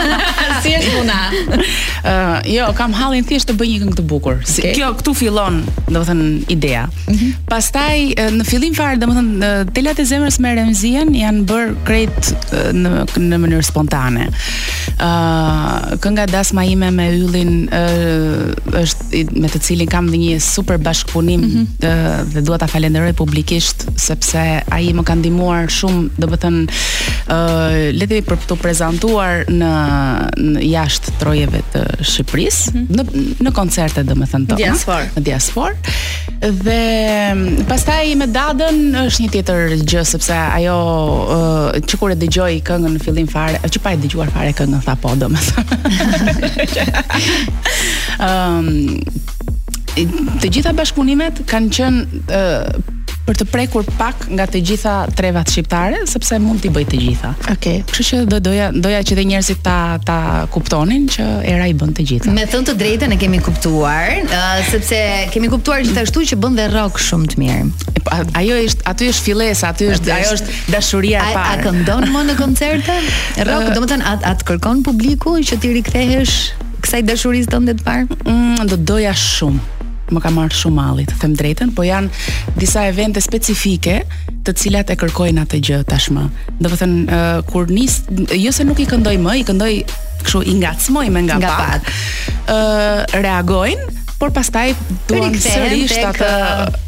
[0.64, 1.20] si është puna?
[2.10, 2.16] Ë,
[2.54, 4.42] jo, kam hallin thjesht të bëj një këngë të bukur.
[4.50, 5.62] Si, Kjo këtu fillon,
[5.92, 6.88] domethënë ideja.
[7.06, 7.30] Mhm.
[7.52, 12.32] Pastaj në fillim fare, domethënë telat e zemrës me Remzien janë bër krejt
[12.74, 12.96] në
[13.28, 14.28] në mënyrë spontane Tirane.
[14.98, 20.38] ë uh, kënga dasma ime me yllin ë uh, është me të cilin kam një
[20.42, 21.66] super bashkëpunim mm -hmm.
[21.84, 21.92] dhe,
[22.34, 26.66] dhe dua ta falenderoj publikisht sepse ai më ka ndihmuar shumë, do të them,
[27.28, 29.72] ë uh, le të për të prezantuar në,
[30.52, 32.94] në jashtë trojeve të Shqipërisë mm -hmm.
[32.96, 33.02] në
[33.44, 35.02] në koncerte do të them Diaspor.
[35.16, 35.74] Në diasporë.
[36.64, 36.80] Dhe
[37.68, 40.76] pastaj me dadën është një tjetër gjë sepse ajo
[41.36, 44.82] uh, që kur e dëgjoj këngën në fillim fare, që pa e dëgjuar fare këngën
[44.86, 45.80] tha po, domethënë.
[48.28, 48.68] Ëm ehm,
[48.98, 52.96] um, të gjitha bashkëpunimet kanë qenë uh,
[53.28, 57.30] për të prekur pak nga të gjitha trevat shqiptare sepse mund t'i bëj të gjitha.
[57.42, 57.54] Okej.
[57.54, 57.82] Okay.
[57.90, 59.76] Kështu që do doja doja që dhe njerëzit ta
[60.08, 60.16] ta
[60.54, 62.32] kuptonin që era i bën të gjitha.
[62.38, 65.00] Me thënë të drejtën e kemi kuptuar, uh, sepse
[65.34, 67.60] kemi kuptuar gjithashtu që bën dhe rock shumë të mirë.
[68.00, 71.60] Po, a, ajo është aty është fillesa, aty është ajo është, dashuria e parë.
[71.60, 72.98] A këndon më në koncerte?
[73.44, 76.38] Rock, uh, domethënë atë atë kërkon publiku që ti rikthehesh
[76.80, 78.22] kësaj dashurisë tënde të parë?
[78.24, 79.74] Mm, do doja shumë
[80.14, 83.98] më ka marrë shumë malli, të them drejtën, po janë disa evente specifike
[84.46, 86.24] të cilat e kërkojnë atë gjë tashmë.
[86.64, 88.00] Do të thënë uh, kur nis,
[88.36, 89.70] jo se nuk i këndoj më, i këndoj
[90.24, 91.92] kështu i ngacmoj me nga, nga pak.
[92.48, 94.72] Uh, reagojnë por pastaj
[95.10, 96.30] duan sërish atë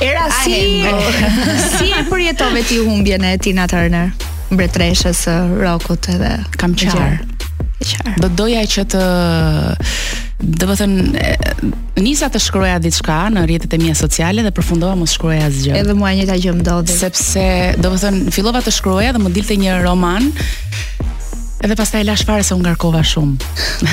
[0.02, 0.56] era si
[1.76, 4.08] si e përjetove ti humbjen e Tina Turner
[4.50, 7.20] mbretreshës së rockut edhe kam qartë.
[7.80, 8.16] Qartë.
[8.20, 8.98] Do doja që të
[10.40, 11.02] do të thënë
[12.00, 15.74] nisa të shkruaja diçka në rrjetet e mia sociale dhe përfundova mos shkruaja asgjë.
[15.82, 16.96] Edhe mua njëta gjë më ndodhi.
[17.02, 17.44] Sepse
[17.78, 20.30] do të thënë fillova të shkruaja dhe më dilte një roman.
[21.60, 23.90] Edhe pastaj lash fare se u ngarkova shumë.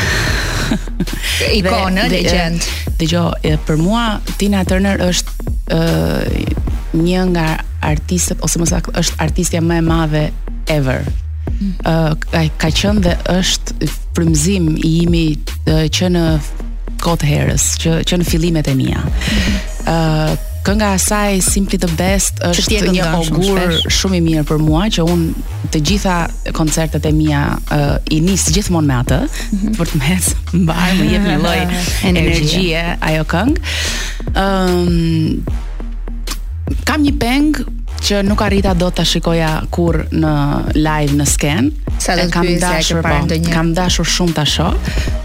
[1.59, 2.63] Ikonë, legend.
[2.99, 4.05] Dëgjoj, për mua
[4.39, 6.55] Tina Turner është ë
[7.03, 7.47] një nga
[7.85, 10.23] artistët ose më saktë është artistja më e madhe
[10.71, 11.03] ever
[12.37, 15.25] ai ka qenë dhe është frymzim i imi
[15.67, 16.23] që në
[17.03, 19.01] kohë herës, që që në fillimet e mia.
[19.87, 20.37] ë
[20.67, 25.43] Kënga asaj Simply the Best është një augur shumë i mirë për mua që unë
[25.71, 26.15] të gjitha
[26.57, 29.77] koncertet e mia uh, i nis gjithmonë me atë mm -hmm.
[29.77, 30.27] për të mes
[30.65, 35.57] mbaj më jetë me loj energjie ajo këngë um,
[36.83, 37.63] Kam një pengë
[38.03, 40.33] që nuk arrita dot ta shikoja kur në
[40.77, 41.69] live në sken.
[41.97, 44.77] Sa do të kam dashur po, Kam dashur shumë ta shoh.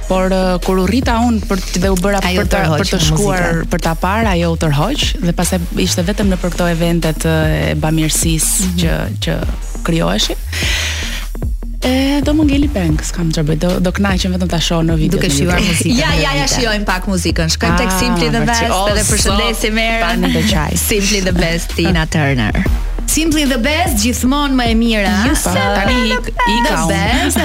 [0.08, 2.78] Por uh, kur u rrita un për të dhe u bëra ajo për të tërhoq,
[2.82, 3.68] për të shkuar muzika.
[3.74, 7.54] për ta parë ajo u tërhoq dhe pastaj ishte vetëm në për këto eventet uh,
[7.72, 8.82] e bamirësisë mm -hmm.
[8.82, 10.42] që që krijoheshin.
[11.82, 14.94] E, do më ngeli peng, s'kam të rëbë, do, do kënaqem vetëm të asho në
[15.00, 18.42] video Duke shiuar muzikën Ja, ja, ja, shijojm pak muzikën Shkojmë ah, tek Simply the
[18.46, 22.62] Best Dhe oh, përshëndesi mërë Pani dhe qaj Simply the Best, Tina Turner
[23.12, 25.10] Simply the best gjithmonë më e mira.
[25.42, 27.36] Tani i ka best.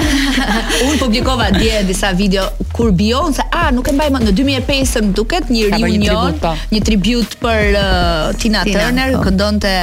[0.86, 5.10] Un publikova dje disa video kur Bion se ah nuk e mbaj më në 2005-ën
[5.18, 6.54] duket një reunion, po.
[6.72, 9.24] një tribut, për uh, Tina, Tina Turner po.
[9.26, 9.74] këndonte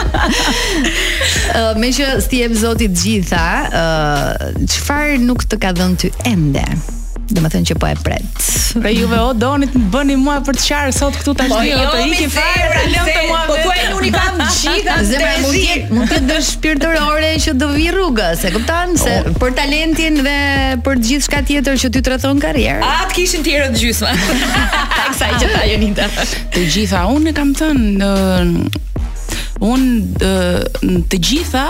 [1.82, 3.44] me që sti e të zotit të gjitha
[3.74, 4.30] uh,
[4.70, 6.64] qëfar nuk të ka dhënë të ende
[7.34, 8.46] dhe më thënë që po e pret.
[8.82, 11.78] Pra juve o doni të bëni mua për të qarë sot këtu tash po, jo,
[11.92, 13.40] të iki fare, pra, lëm të mua.
[13.48, 15.06] Po kuaj unë kam gjithë atë.
[15.10, 19.34] Zemra mund të mund të dësh shpirtërore që do vi rrugës, e kupton se po.
[19.44, 20.36] për talentin dhe
[20.86, 22.80] për të gjithë çka tjetër që ty tradhon karrierë.
[22.84, 24.12] A të kishin tjerë të gjysma.
[25.02, 26.06] Kësaj që ta Jonita.
[26.54, 28.12] Të gjitha unë kam thënë në
[29.62, 30.36] unë
[31.12, 31.66] të gjitha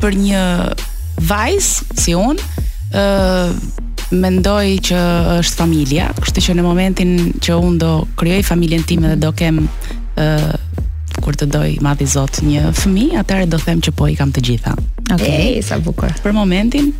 [0.00, 0.44] për një
[1.30, 2.52] vajzë si unë
[2.94, 3.02] ë
[4.12, 4.98] mendoj që
[5.40, 9.60] është familja, kështu që në momentin që unë do krijoj familjen time dhe do kem
[9.60, 10.50] ë uh,
[11.24, 14.42] kur të doj madhi Zot një fëmijë, atëherë do them që po i kam të
[14.48, 14.74] gjitha.
[15.06, 15.54] Okej, okay.
[15.64, 16.12] sa bukur.
[16.24, 16.90] Për momentin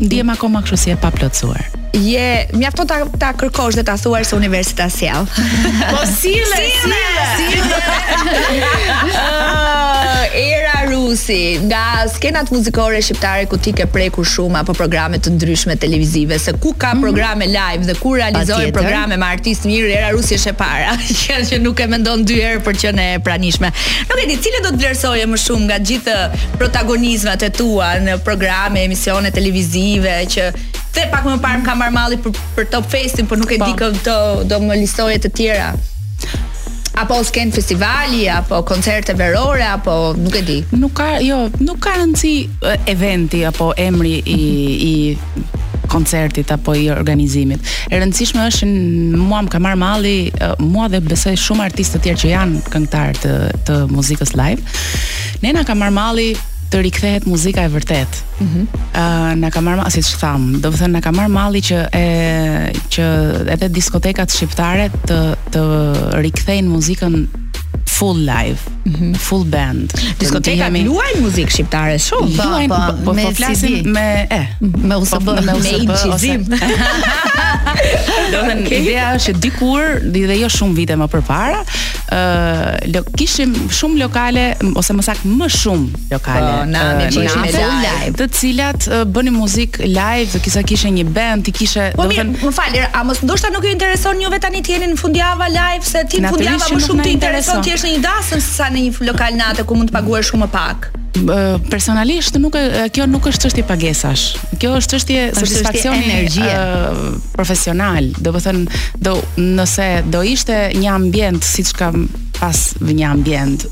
[0.00, 1.66] ndiem akoma kështu si e paplotësuar.
[1.98, 5.26] Je, mjafto po ta ta kërkosh dhe ta thuar se universita sjell.
[5.26, 7.04] po sille, sille.
[7.50, 7.84] sille.
[8.46, 9.78] sille
[10.28, 15.76] era rusi nga skenat muzikore shqiptare ku ti ke prekur shumë apo programe të ndryshme
[15.80, 17.00] televizive se ku ka mhm.
[17.00, 20.92] programe live dhe ku realizohen programe me artistë mirë era rusi është e para
[21.50, 23.72] që nuk e mendon dy herë për qenë e pranishme
[24.10, 26.16] nuk e di cilën do të vlerësoje më shumë nga gjithë
[26.60, 30.50] protagonizmat e tua në programe emisione televizive që
[30.96, 33.58] the pak më parë më ka marr malli për, për Top Festin por nuk e
[33.62, 33.66] pa.
[33.68, 33.84] di po.
[33.88, 35.70] këto do do më listoje të tjera
[36.94, 40.58] apo sken festivali apo koncerte verore apo nuk e di.
[40.72, 42.34] Nuk ka jo, nuk ka rëndsi
[42.90, 44.40] eventi apo emri i
[44.86, 44.92] i
[45.90, 47.58] koncertit apo i organizimit.
[47.90, 48.68] E rëndësishme është
[49.18, 50.16] mua më ka marr malli
[50.62, 53.34] mua dhe besoj shumë artistë të tjerë që janë këngëtar të
[53.66, 54.62] të muzikës live.
[55.42, 56.28] Nena ka marr malli
[56.70, 58.16] të rikthehet muzika e vërtet.
[58.16, 59.38] Ëh, mm -hmm.
[59.40, 62.04] na ka marr mall, siç tham, do të thënë na ka marr malli që e
[62.94, 63.06] që
[63.54, 65.62] edhe diskotekat shqiptare të të
[66.22, 67.16] rikthejnë muzikën
[67.98, 69.12] full live, mhm.
[69.14, 69.90] full band.
[70.20, 70.84] Diskoteka jemi...
[70.86, 72.30] luajn muzikë shqiptare shumë.
[72.38, 76.44] Po, po, po, po flasim me e, me po, USB, me USB ose Zim.
[78.32, 78.80] Donë okay.
[78.80, 82.20] ideja është që dikur, dhe jo shumë vite më parë, ë
[83.00, 84.44] uh, kishim shumë lokale
[84.80, 86.50] ose më saktë më shumë lokale.
[86.50, 90.64] Po, na me që ishin live, live, të cilat uh, bënin muzikë live, do kisha
[90.70, 93.74] kishe një band, ti kishe, po do të më fal, a mos ndoshta nuk ju
[93.74, 97.62] intereson juve tani të jeni në fundjava live se ti fundjava më shumë të intereson
[97.66, 100.88] ti në një dasëm sa në një lokal natë ku mund të paguash shumë pak.
[101.72, 102.54] Personalisht nuk
[102.94, 104.24] kjo nuk është çështje pagesash.
[104.62, 108.12] Kjo është çështje satisfaksioni energjie profesional.
[108.20, 112.06] Do të po thënë do nëse do ishte një ambient siç kam
[112.40, 113.66] pas në një ambient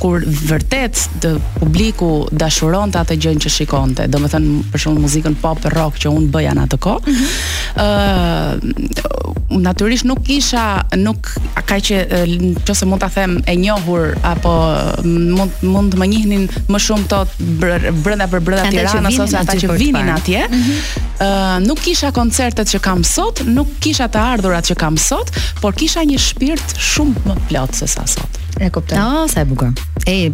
[0.00, 2.10] kur vërtet të publiku
[2.40, 6.66] dashuronte atë gjën që shikonte, domethënë për shumë muzikën pop rock që unë bëja në
[6.68, 7.16] atë kohë.
[7.82, 9.00] ë uh,
[9.62, 10.62] natyrisht nuk isha
[10.96, 11.28] nuk
[11.68, 14.52] ka që nëse mund ta them e njohur apo
[15.04, 17.20] mund mund të më njihnin më shumë të
[17.58, 20.46] brenda për brenda Tiranës ose ata që vinin atje.
[21.22, 25.74] Uh, nuk kisha koncertet që kam sot, nuk kisha të ardhurat që kam sot, por
[25.78, 28.28] kisha një shpirt shumë më plot sot se sa sot.
[28.60, 28.98] E kuptoj.
[28.98, 29.72] Ah, sa e bukur.
[30.06, 30.32] Ej,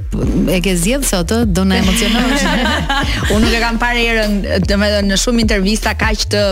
[0.50, 2.46] e ke zgjedh se ato do na emocionosh.
[3.34, 6.44] Unë nuk e kam parë erën, domethënë në shumë intervista kaq të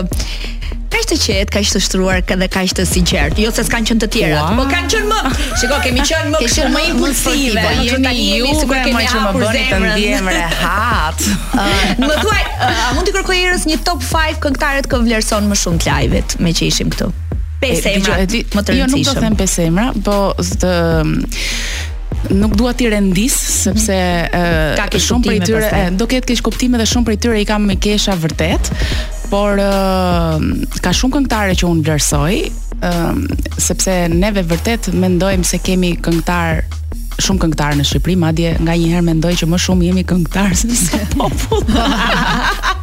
[0.87, 3.35] kaq të qet, kaq të shtruar, edhe kaq të sigurt.
[3.43, 4.61] Jo se s'kan qenë të tjera, wow.
[4.61, 5.33] po kanë qenë më.
[5.61, 9.65] Shikoj, kemi qenë më, kemi më impulsive, Ne jemi ju, sikur kemi që më bëni
[9.73, 11.29] të ndjehem rehat.
[12.01, 15.83] më thuaj, a mund të kërkoj erës një top 5 këngëtarët që vlerëson më shumë
[15.83, 17.11] të live-it, me që ishim këtu?
[17.61, 18.79] pesë emra e, më të rëndësishëm.
[18.79, 20.17] Jo, nuk do të them pesë emra, po
[20.61, 20.73] të
[22.37, 23.35] nuk dua ti rendis
[23.65, 27.45] sepse mm shumë prej tyre e, do ketë keq kuptime dhe shumë prej tyre i
[27.45, 28.71] kam me kesha vërtet
[29.29, 29.67] por e,
[30.83, 32.91] ka shumë këngëtare që un vlersoj e,
[33.67, 36.63] sepse neve vërtet mendojmë se kemi këngëtar
[37.23, 41.03] shumë këngëtar në Shqipëri madje nga një herë mendoj që më shumë jemi këngëtar se
[41.13, 41.69] popull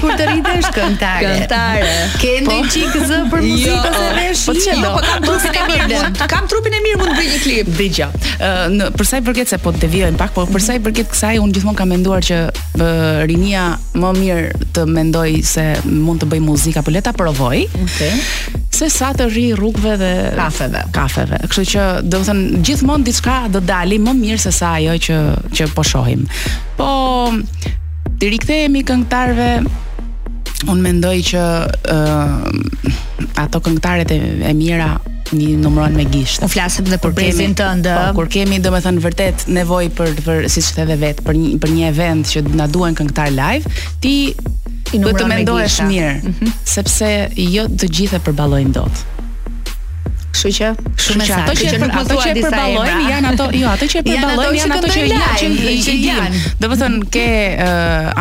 [0.00, 1.24] kur të rindesh këngëtare.
[1.24, 1.90] Këngëtare.
[2.20, 2.72] Kenë po.
[2.74, 3.52] çik zë për jo.
[3.54, 4.44] muzikën e jo, vesh.
[4.48, 4.94] Po çe jo.
[4.94, 6.22] do po kam trupin e mirë mund.
[6.32, 7.70] Kam trupin e mirë mund të bëj një klip.
[7.78, 8.68] Dgjaj.
[8.78, 11.34] Në për sa i përket se po devijojm pak, po për sa i përket kësaj
[11.42, 12.40] un gjithmonë kam menduar që
[13.30, 13.66] rinia
[14.00, 17.60] më mirë të mendoj se mund të bëj muzikë apo le ta provoj.
[17.84, 18.24] Okej.
[18.80, 20.82] Se sa të rri rrugëve dhe kafeve.
[20.94, 21.40] Kafeve.
[21.50, 25.18] Kështu që do të thënë gjithmonë diçka do dali më mirë se sa ajo që
[25.56, 26.22] që po shohim.
[26.78, 26.88] Po
[28.20, 29.50] ti rikthehemi këngëtarve
[30.68, 31.44] Unë mendoj që
[31.92, 32.96] uh,
[33.40, 34.18] ato këngëtarët e,
[34.50, 34.90] e mira
[35.30, 37.94] një numëron me gishtë U flasim dhe për prezin të ndë.
[38.00, 41.38] Po, kur kemi, dhe me thënë, vërtet nevoj për, për si që theve vetë, për,
[41.42, 43.72] një, për një event që na duen këngëtar live,
[44.04, 44.14] ti
[44.90, 46.52] I të mendojesh mirë, mm -hmm.
[46.66, 47.10] sepse
[47.46, 49.18] jo të gjithë e përbalojnë dotë.
[50.30, 50.66] Kështu që,
[51.02, 51.38] shumë sa.
[51.42, 55.70] Ato që e përballojnë janë ato, jo, ato që e përballojnë janë ato që janë
[55.86, 56.42] që janë.
[56.62, 57.24] Do të thonë ke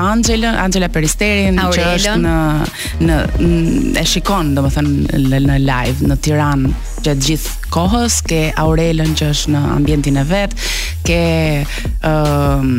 [0.02, 2.38] Angelën, Angela Peristerin që është në
[3.06, 3.18] në
[4.02, 6.72] e shikon, do të thonë në live në Tiranë
[7.06, 10.56] gjatë gjithë kohës, ke Aurelën që është në ambientin e vet,
[11.06, 11.22] ke
[12.10, 12.74] ëm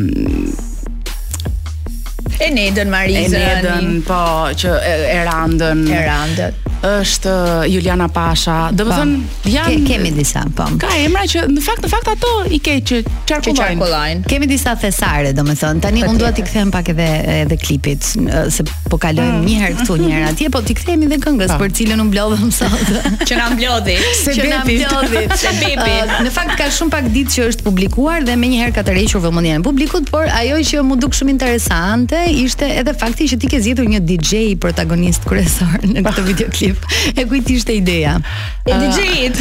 [2.41, 3.37] Enedën Marizën.
[3.43, 4.19] Enedën, po,
[4.59, 4.75] që
[5.21, 5.83] Erandën.
[5.93, 8.57] Erandën është uh, Juliana Pasha.
[8.73, 8.99] Do të po.
[8.99, 10.67] thonë janë Ke, kemi disa, po.
[10.81, 14.23] Ka emra që në fakt në fakt ato i ke që çarkullojn.
[14.31, 15.83] Kemi disa thesare, do të thonë.
[15.85, 17.09] Tani unë dua t'i kthem pak edhe
[17.43, 19.43] edhe klipit uh, se po kalojmë ah.
[19.45, 21.61] një herë këtu një herë atje, po t'i kthemi edhe këngës ah.
[21.61, 22.95] për cilën unë blodhem sot.
[23.31, 23.99] Që na mblodhi,
[24.39, 25.99] që na mblodhi, se bebi.
[25.99, 28.85] Uh, në fakt ka shumë pak ditë që është publikuar dhe më një herë ka
[28.89, 33.29] të rëqur vëmendjen e publikut, por ajo që më duk shumë interesante ishte edhe fakti
[33.35, 36.70] që ti ke zgjedhur një DJ protagonist kryesor në këtë videoklip.
[36.71, 37.19] Tip.
[37.19, 38.19] E kujt ishte ideja?
[38.67, 39.35] E uh, DJ-it.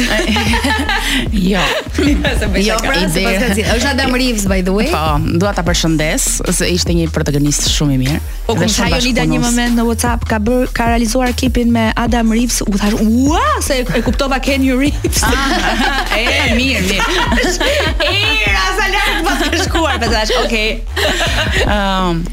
[1.50, 1.62] jo.
[2.50, 3.20] Jo, pra, sepse
[3.58, 3.62] ide...
[3.68, 4.88] është Adam Reeves by the way.
[4.92, 6.26] Po, dua ta përshëndes,
[6.56, 8.18] se ishte një protagonist shumë i mirë.
[8.46, 12.32] Po kur tha Jolida një moment në WhatsApp ka bër ka realizuar klipin me Adam
[12.34, 15.22] Reeves, u thash, "Ua, se e kuptova Ken Reeves?
[15.26, 17.50] Ah, e mirë, mirë.
[18.48, 21.68] Era sa lart pas të shkuar, pastaj, po okay.
[21.68, 22.24] um,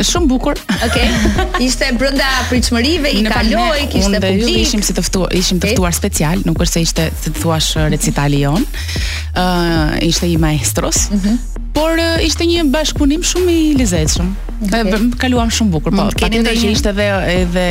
[0.00, 0.56] Është shumë bukur.
[0.84, 1.06] Okej.
[1.08, 1.64] Okay.
[1.66, 4.44] Ishte brenda pritshmërive, i kaloi, kishte publik.
[4.44, 7.40] Ne ishim si të ftuar, ishim të ftuar special, nuk është se ishte, si të
[7.42, 8.64] thuash, recitali jon.
[8.64, 11.08] Ëh, uh, ishte i maestros.
[11.12, 11.36] Mhm.
[11.36, 11.92] Mm por
[12.24, 14.32] ishte një bashkëpunim shumë i lezetshëm.
[14.66, 15.08] Okay.
[15.20, 16.06] kaluam shumë bukur, po.
[16.06, 17.66] Mm, keni ndonjë që ishte edhe edhe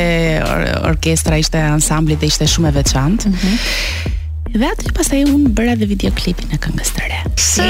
[0.46, 0.60] or,
[0.92, 3.32] orkestra ishte ansambli dhe ishte shumë e veçantë.
[3.32, 4.14] Mm -hmm.
[4.56, 7.18] Dhe aty pasaj unë bëra dhe videoklipin e këngës së re.
[7.34, 7.66] Si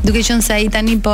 [0.05, 1.13] Duke qenë se ai tani po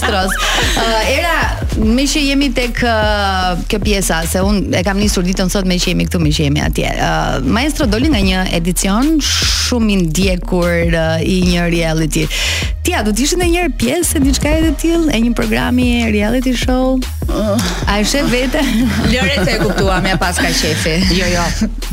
[0.00, 0.32] maestros.
[0.72, 1.36] Uh, era
[1.94, 5.76] me që jemi tek uh, kjo pjesa se un e kam nisur ditën sot me
[5.80, 6.90] që jemi këtu me që jemi atje.
[6.96, 12.24] Uh, maestro doli nga një edicion shumë i ndjekur uh, i një reality.
[12.86, 16.08] Tja, do të në njërë pjesë e diçka e të tillë, e një programi e
[16.14, 16.96] reality show?
[17.28, 17.70] Uh.
[17.90, 18.64] A është vetë?
[19.12, 20.96] Lore se e kuptova më pas ka shefi.
[21.12, 21.44] Jo, jo.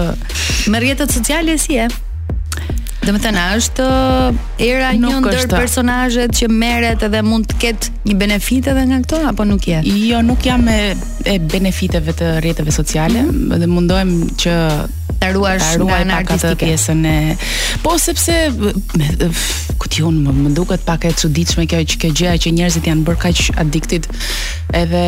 [0.74, 1.89] me rrjetet sociale si e.
[2.99, 5.55] Dhe më thënë, është uh, era nuk një ndër është.
[5.55, 9.80] personajet që meret edhe mund të ketë një benefit edhe nga këto, apo nuk je?
[10.12, 10.82] Jo, nuk jam e,
[11.24, 13.62] e benefiteve të rjetëve sociale, mm -hmm.
[13.64, 14.12] dhe mundohem
[14.43, 14.57] që
[15.20, 17.15] ta ruash nga ana artistike pjesën e
[17.84, 19.32] po sepse me, me,
[19.89, 23.05] ti un më, më duket pak e çuditshme kjo që kjo gjëja që njerëzit janë
[23.07, 24.05] bërë kaq adiktit
[24.78, 24.99] edhe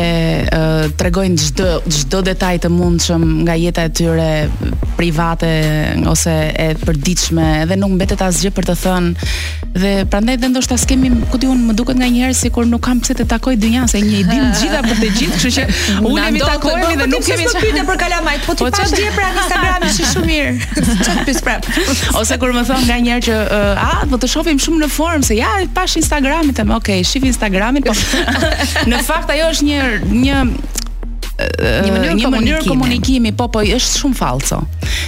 [0.56, 4.28] uh, tregojnë çdo çdo detaj të mundshëm nga jeta e tyre
[4.98, 5.52] private
[6.12, 9.28] ose e përditshme edhe nuk mbetet asgjë për të thënë
[9.76, 13.16] dhe prandaj dhe ndoshta skemi ku ti un më duket nga sikur nuk kam pse
[13.22, 15.68] të takoj dynjan se një i dim gjitha për të gjithë kështu që
[16.10, 19.30] unë mi takoj dhe nuk kemi çfarë pyetje për kalamajt po ti po, pa pra
[19.42, 20.98] Instagrami ishte shumë mirë.
[21.04, 21.66] Çat pis prap.
[22.20, 25.24] Ose kur më thon nganjëherë që uh, a do po të shohim shumë në form
[25.26, 27.94] se ja pash Instagramin them, okay, shih Instagramin, po
[28.92, 30.42] në fakt ajo është një një
[31.42, 32.68] një mënyrë komunikimi.
[32.68, 34.60] komunikimi, po po është shumë fallco.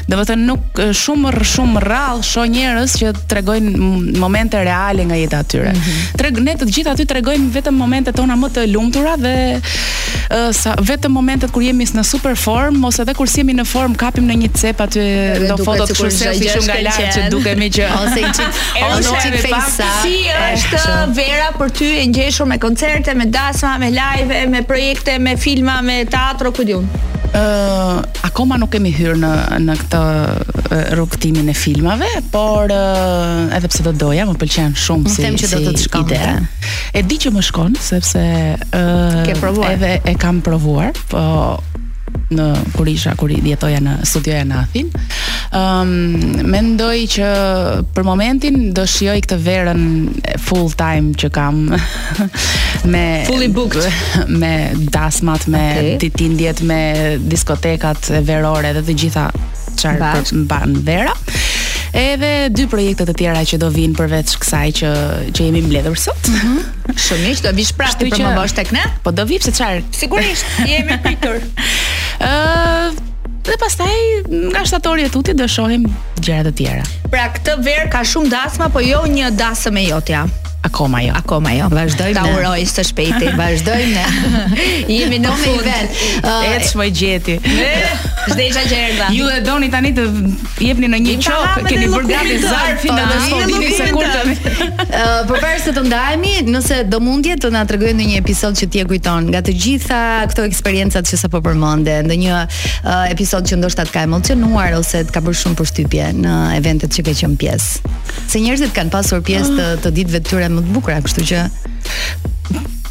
[0.04, 5.70] Dhe vëtë nuk shumë shumë rral sho njerës që tregojnë momente reale nga jetë atyre.
[5.72, 6.10] Mm -hmm.
[6.20, 10.74] Treg, ne të gjithë aty tregojnë vetëm momente tona më të lumtura dhe uh, sa,
[10.92, 14.28] vetëm momentet kur jemi në super form, ose edhe kur si jemi në form, kapim
[14.28, 15.00] në një cep aty
[15.40, 17.82] dhe do fotot kështë se si shumë nga lartë që dukemi që...
[18.04, 19.88] Ose i fejsa.
[20.04, 25.18] Si është vera për ty e njëshur me koncerte, me dasma, me live, me projekte,
[25.18, 29.30] me filma, me teatro, këtë akoma nuk kemi hyrë në
[29.64, 30.02] në këtë
[30.98, 35.24] rrugtimin e filmave, por uh, edhe pse do doja, më pëlqen shumë si.
[35.24, 36.20] Them që do të të Ide.
[36.98, 38.84] E di që më shkon sepse ë
[39.26, 41.22] uh, edhe e kam provuar, po
[42.34, 42.44] në
[42.74, 44.88] Kurisha kur i jetoja në studioja në Athin
[45.54, 47.26] Ëm um, mendoj që
[47.94, 49.84] për momentin do shijoj këtë verën
[50.42, 51.60] full time që kam
[52.92, 53.84] me fully booked
[54.42, 54.50] me
[54.90, 55.94] dasmat, me okay.
[56.02, 56.80] ditindjet, me
[57.30, 59.28] diskotekat e verore dhe të gjitha
[59.78, 61.14] çfarë të mban vera.
[61.94, 64.92] Edhe dy projekte të tjera që do vinë përveç kësaj që
[65.38, 66.32] që jemi mbledhur sot.
[66.32, 66.94] Mm -hmm.
[66.98, 68.82] Shumë mirë, do vi për të më bësh tek ne.
[69.06, 69.84] Po do vi pse çfarë?
[69.94, 71.38] Sigurisht, jemi pritur.
[72.20, 73.02] Ëh
[73.44, 73.94] Dhe pastaj
[74.24, 75.82] nga shtatori i tutit do shohim
[76.24, 76.84] gjëra të tjera.
[77.12, 80.22] Pra këtë ver ka shumë dasma, po jo një dasmë e jotja.
[80.64, 81.12] Akoma jo.
[81.16, 81.66] Akoma jo.
[81.72, 82.16] Vazdojmë.
[82.16, 83.30] Ta uroj së shpejti.
[83.36, 84.04] Vazdojmë.
[84.88, 85.98] Jemi në me event.
[86.22, 87.34] Uh, Ecë shmoj gjeti.
[88.24, 90.06] Zdej që që Ju e doni tani të
[90.64, 94.36] jepni në një qokë, keni bërë zarë, zarfin po, dhe shkodini se kur të me.
[95.28, 96.02] Për të të
[96.54, 99.42] nëse do mundje të nga të rëgjën në një episod që ti e kujton, nga
[99.44, 99.98] të gjitha
[100.32, 102.40] këto eksperiencat që sapo po ndonjë një
[103.12, 107.28] episod që ndoshtat ka emocionuar, ose të ka bërë shumë përshtypje në eventet që ke
[107.44, 107.92] pjesë.
[108.30, 111.42] Se njerëzit kanë pasur pjesë të, ditëve të më të bukura, kështu që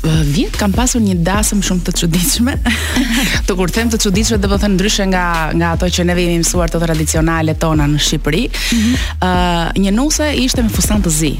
[0.03, 2.53] vjet kam pasur një dasëm shumë të çuditshme.
[3.47, 5.23] të kur them të çuditshme, do të thënë ndryshe nga
[5.55, 8.43] nga ato që ne vemi mësuar të tradicionale tona në Shqipëri.
[8.43, 9.23] Ëh, mm -hmm.
[9.23, 11.31] uh, një nuse ishte me fustan të zi.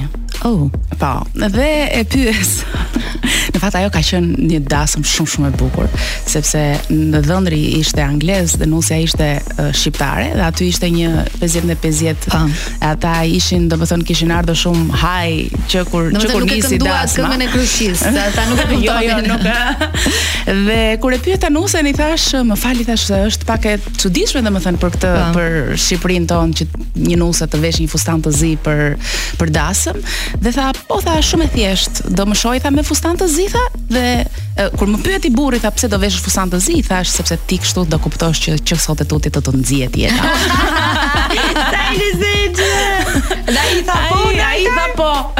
[0.43, 0.67] Oh.
[0.99, 1.69] Po, dhe
[1.99, 2.59] e pyes.
[3.53, 5.87] në fakt ajo ka qenë një dasëm shumë shumë e bukur,
[6.27, 6.59] sepse
[6.93, 9.27] në dhëndri ishte anglez dhe nusja ishte
[9.75, 12.27] shqiptare dhe aty ishte një 50 50.
[12.33, 12.41] Po.
[12.89, 15.31] Ata ishin, domethënë kishin ardhur shumë haj
[15.73, 17.31] që kur që kur nisi dasma.
[17.37, 18.85] Nuk e kënduat këmbën e kryqis, ata nuk e kuptonin.
[18.89, 20.03] jo, jo, nuk.
[20.69, 24.43] dhe kur e pyeta nusen i thash, më fali thash se është pak e çuditshme
[24.49, 25.31] domethënë për këtë po.
[25.39, 26.69] për Shqipërinë tonë që
[27.09, 28.85] një nuse të vesh një fustan të zi për
[29.39, 30.03] për dasëm
[30.41, 33.45] dhe tha po tha shumë e thjesht do më shoj tha me fustan të zi
[33.53, 33.63] tha
[33.95, 37.11] dhe e, kur më pyet i burri tha pse do vesh fustan të zi thash
[37.17, 40.35] sepse ti kështu do kuptosh që që sot e tutje të të nxjet jeta.
[41.63, 42.31] Sa i lezej.
[43.43, 45.33] Dai tha po, dai tha po.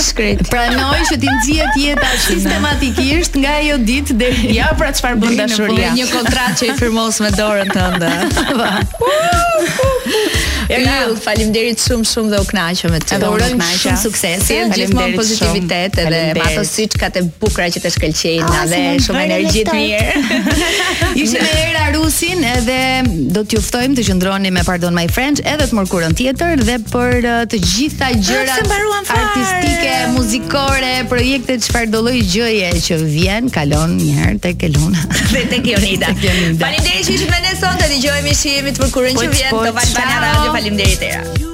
[0.00, 0.42] Shkret.
[0.50, 5.92] Pranoj që ti nxihet jeta sistematikisht nga ajo ditë deri ja pra çfarë bën dashuria.
[5.98, 8.14] Një kontratë që i firmos me dorën tënde.
[10.70, 10.98] Ja, ja.
[11.18, 13.16] Faleminderit shumë shumë dhe u kënaqem me ty.
[13.18, 14.44] Ju urojmë shumë sukses.
[14.46, 19.22] Ju jeni gjithmonë pozitivitet edhe pasosiç ka të bukura që të shkëlqejnë oh, dhe shumë
[19.24, 20.62] energji të mirë.
[21.24, 22.78] Ishte me era Rusin edhe
[23.34, 27.18] do t'ju ftojmë të qëndroni me Pardon My Friends edhe të mërkurën tjetër dhe për
[27.24, 29.20] uh, të gjitha gjërat mbaruan fare.
[29.24, 35.04] Artistike, muzikore, projekte çfarë do lloj gjëje që vjen, kalon një herë tek Eluna
[35.34, 36.12] dhe tek Jonida.
[36.16, 39.54] Faleminderit që ishit me ne sonte, dëgjojmë shihemi të përkurën që vjen.
[39.68, 41.49] Do vaj banara, ju faleminderit era.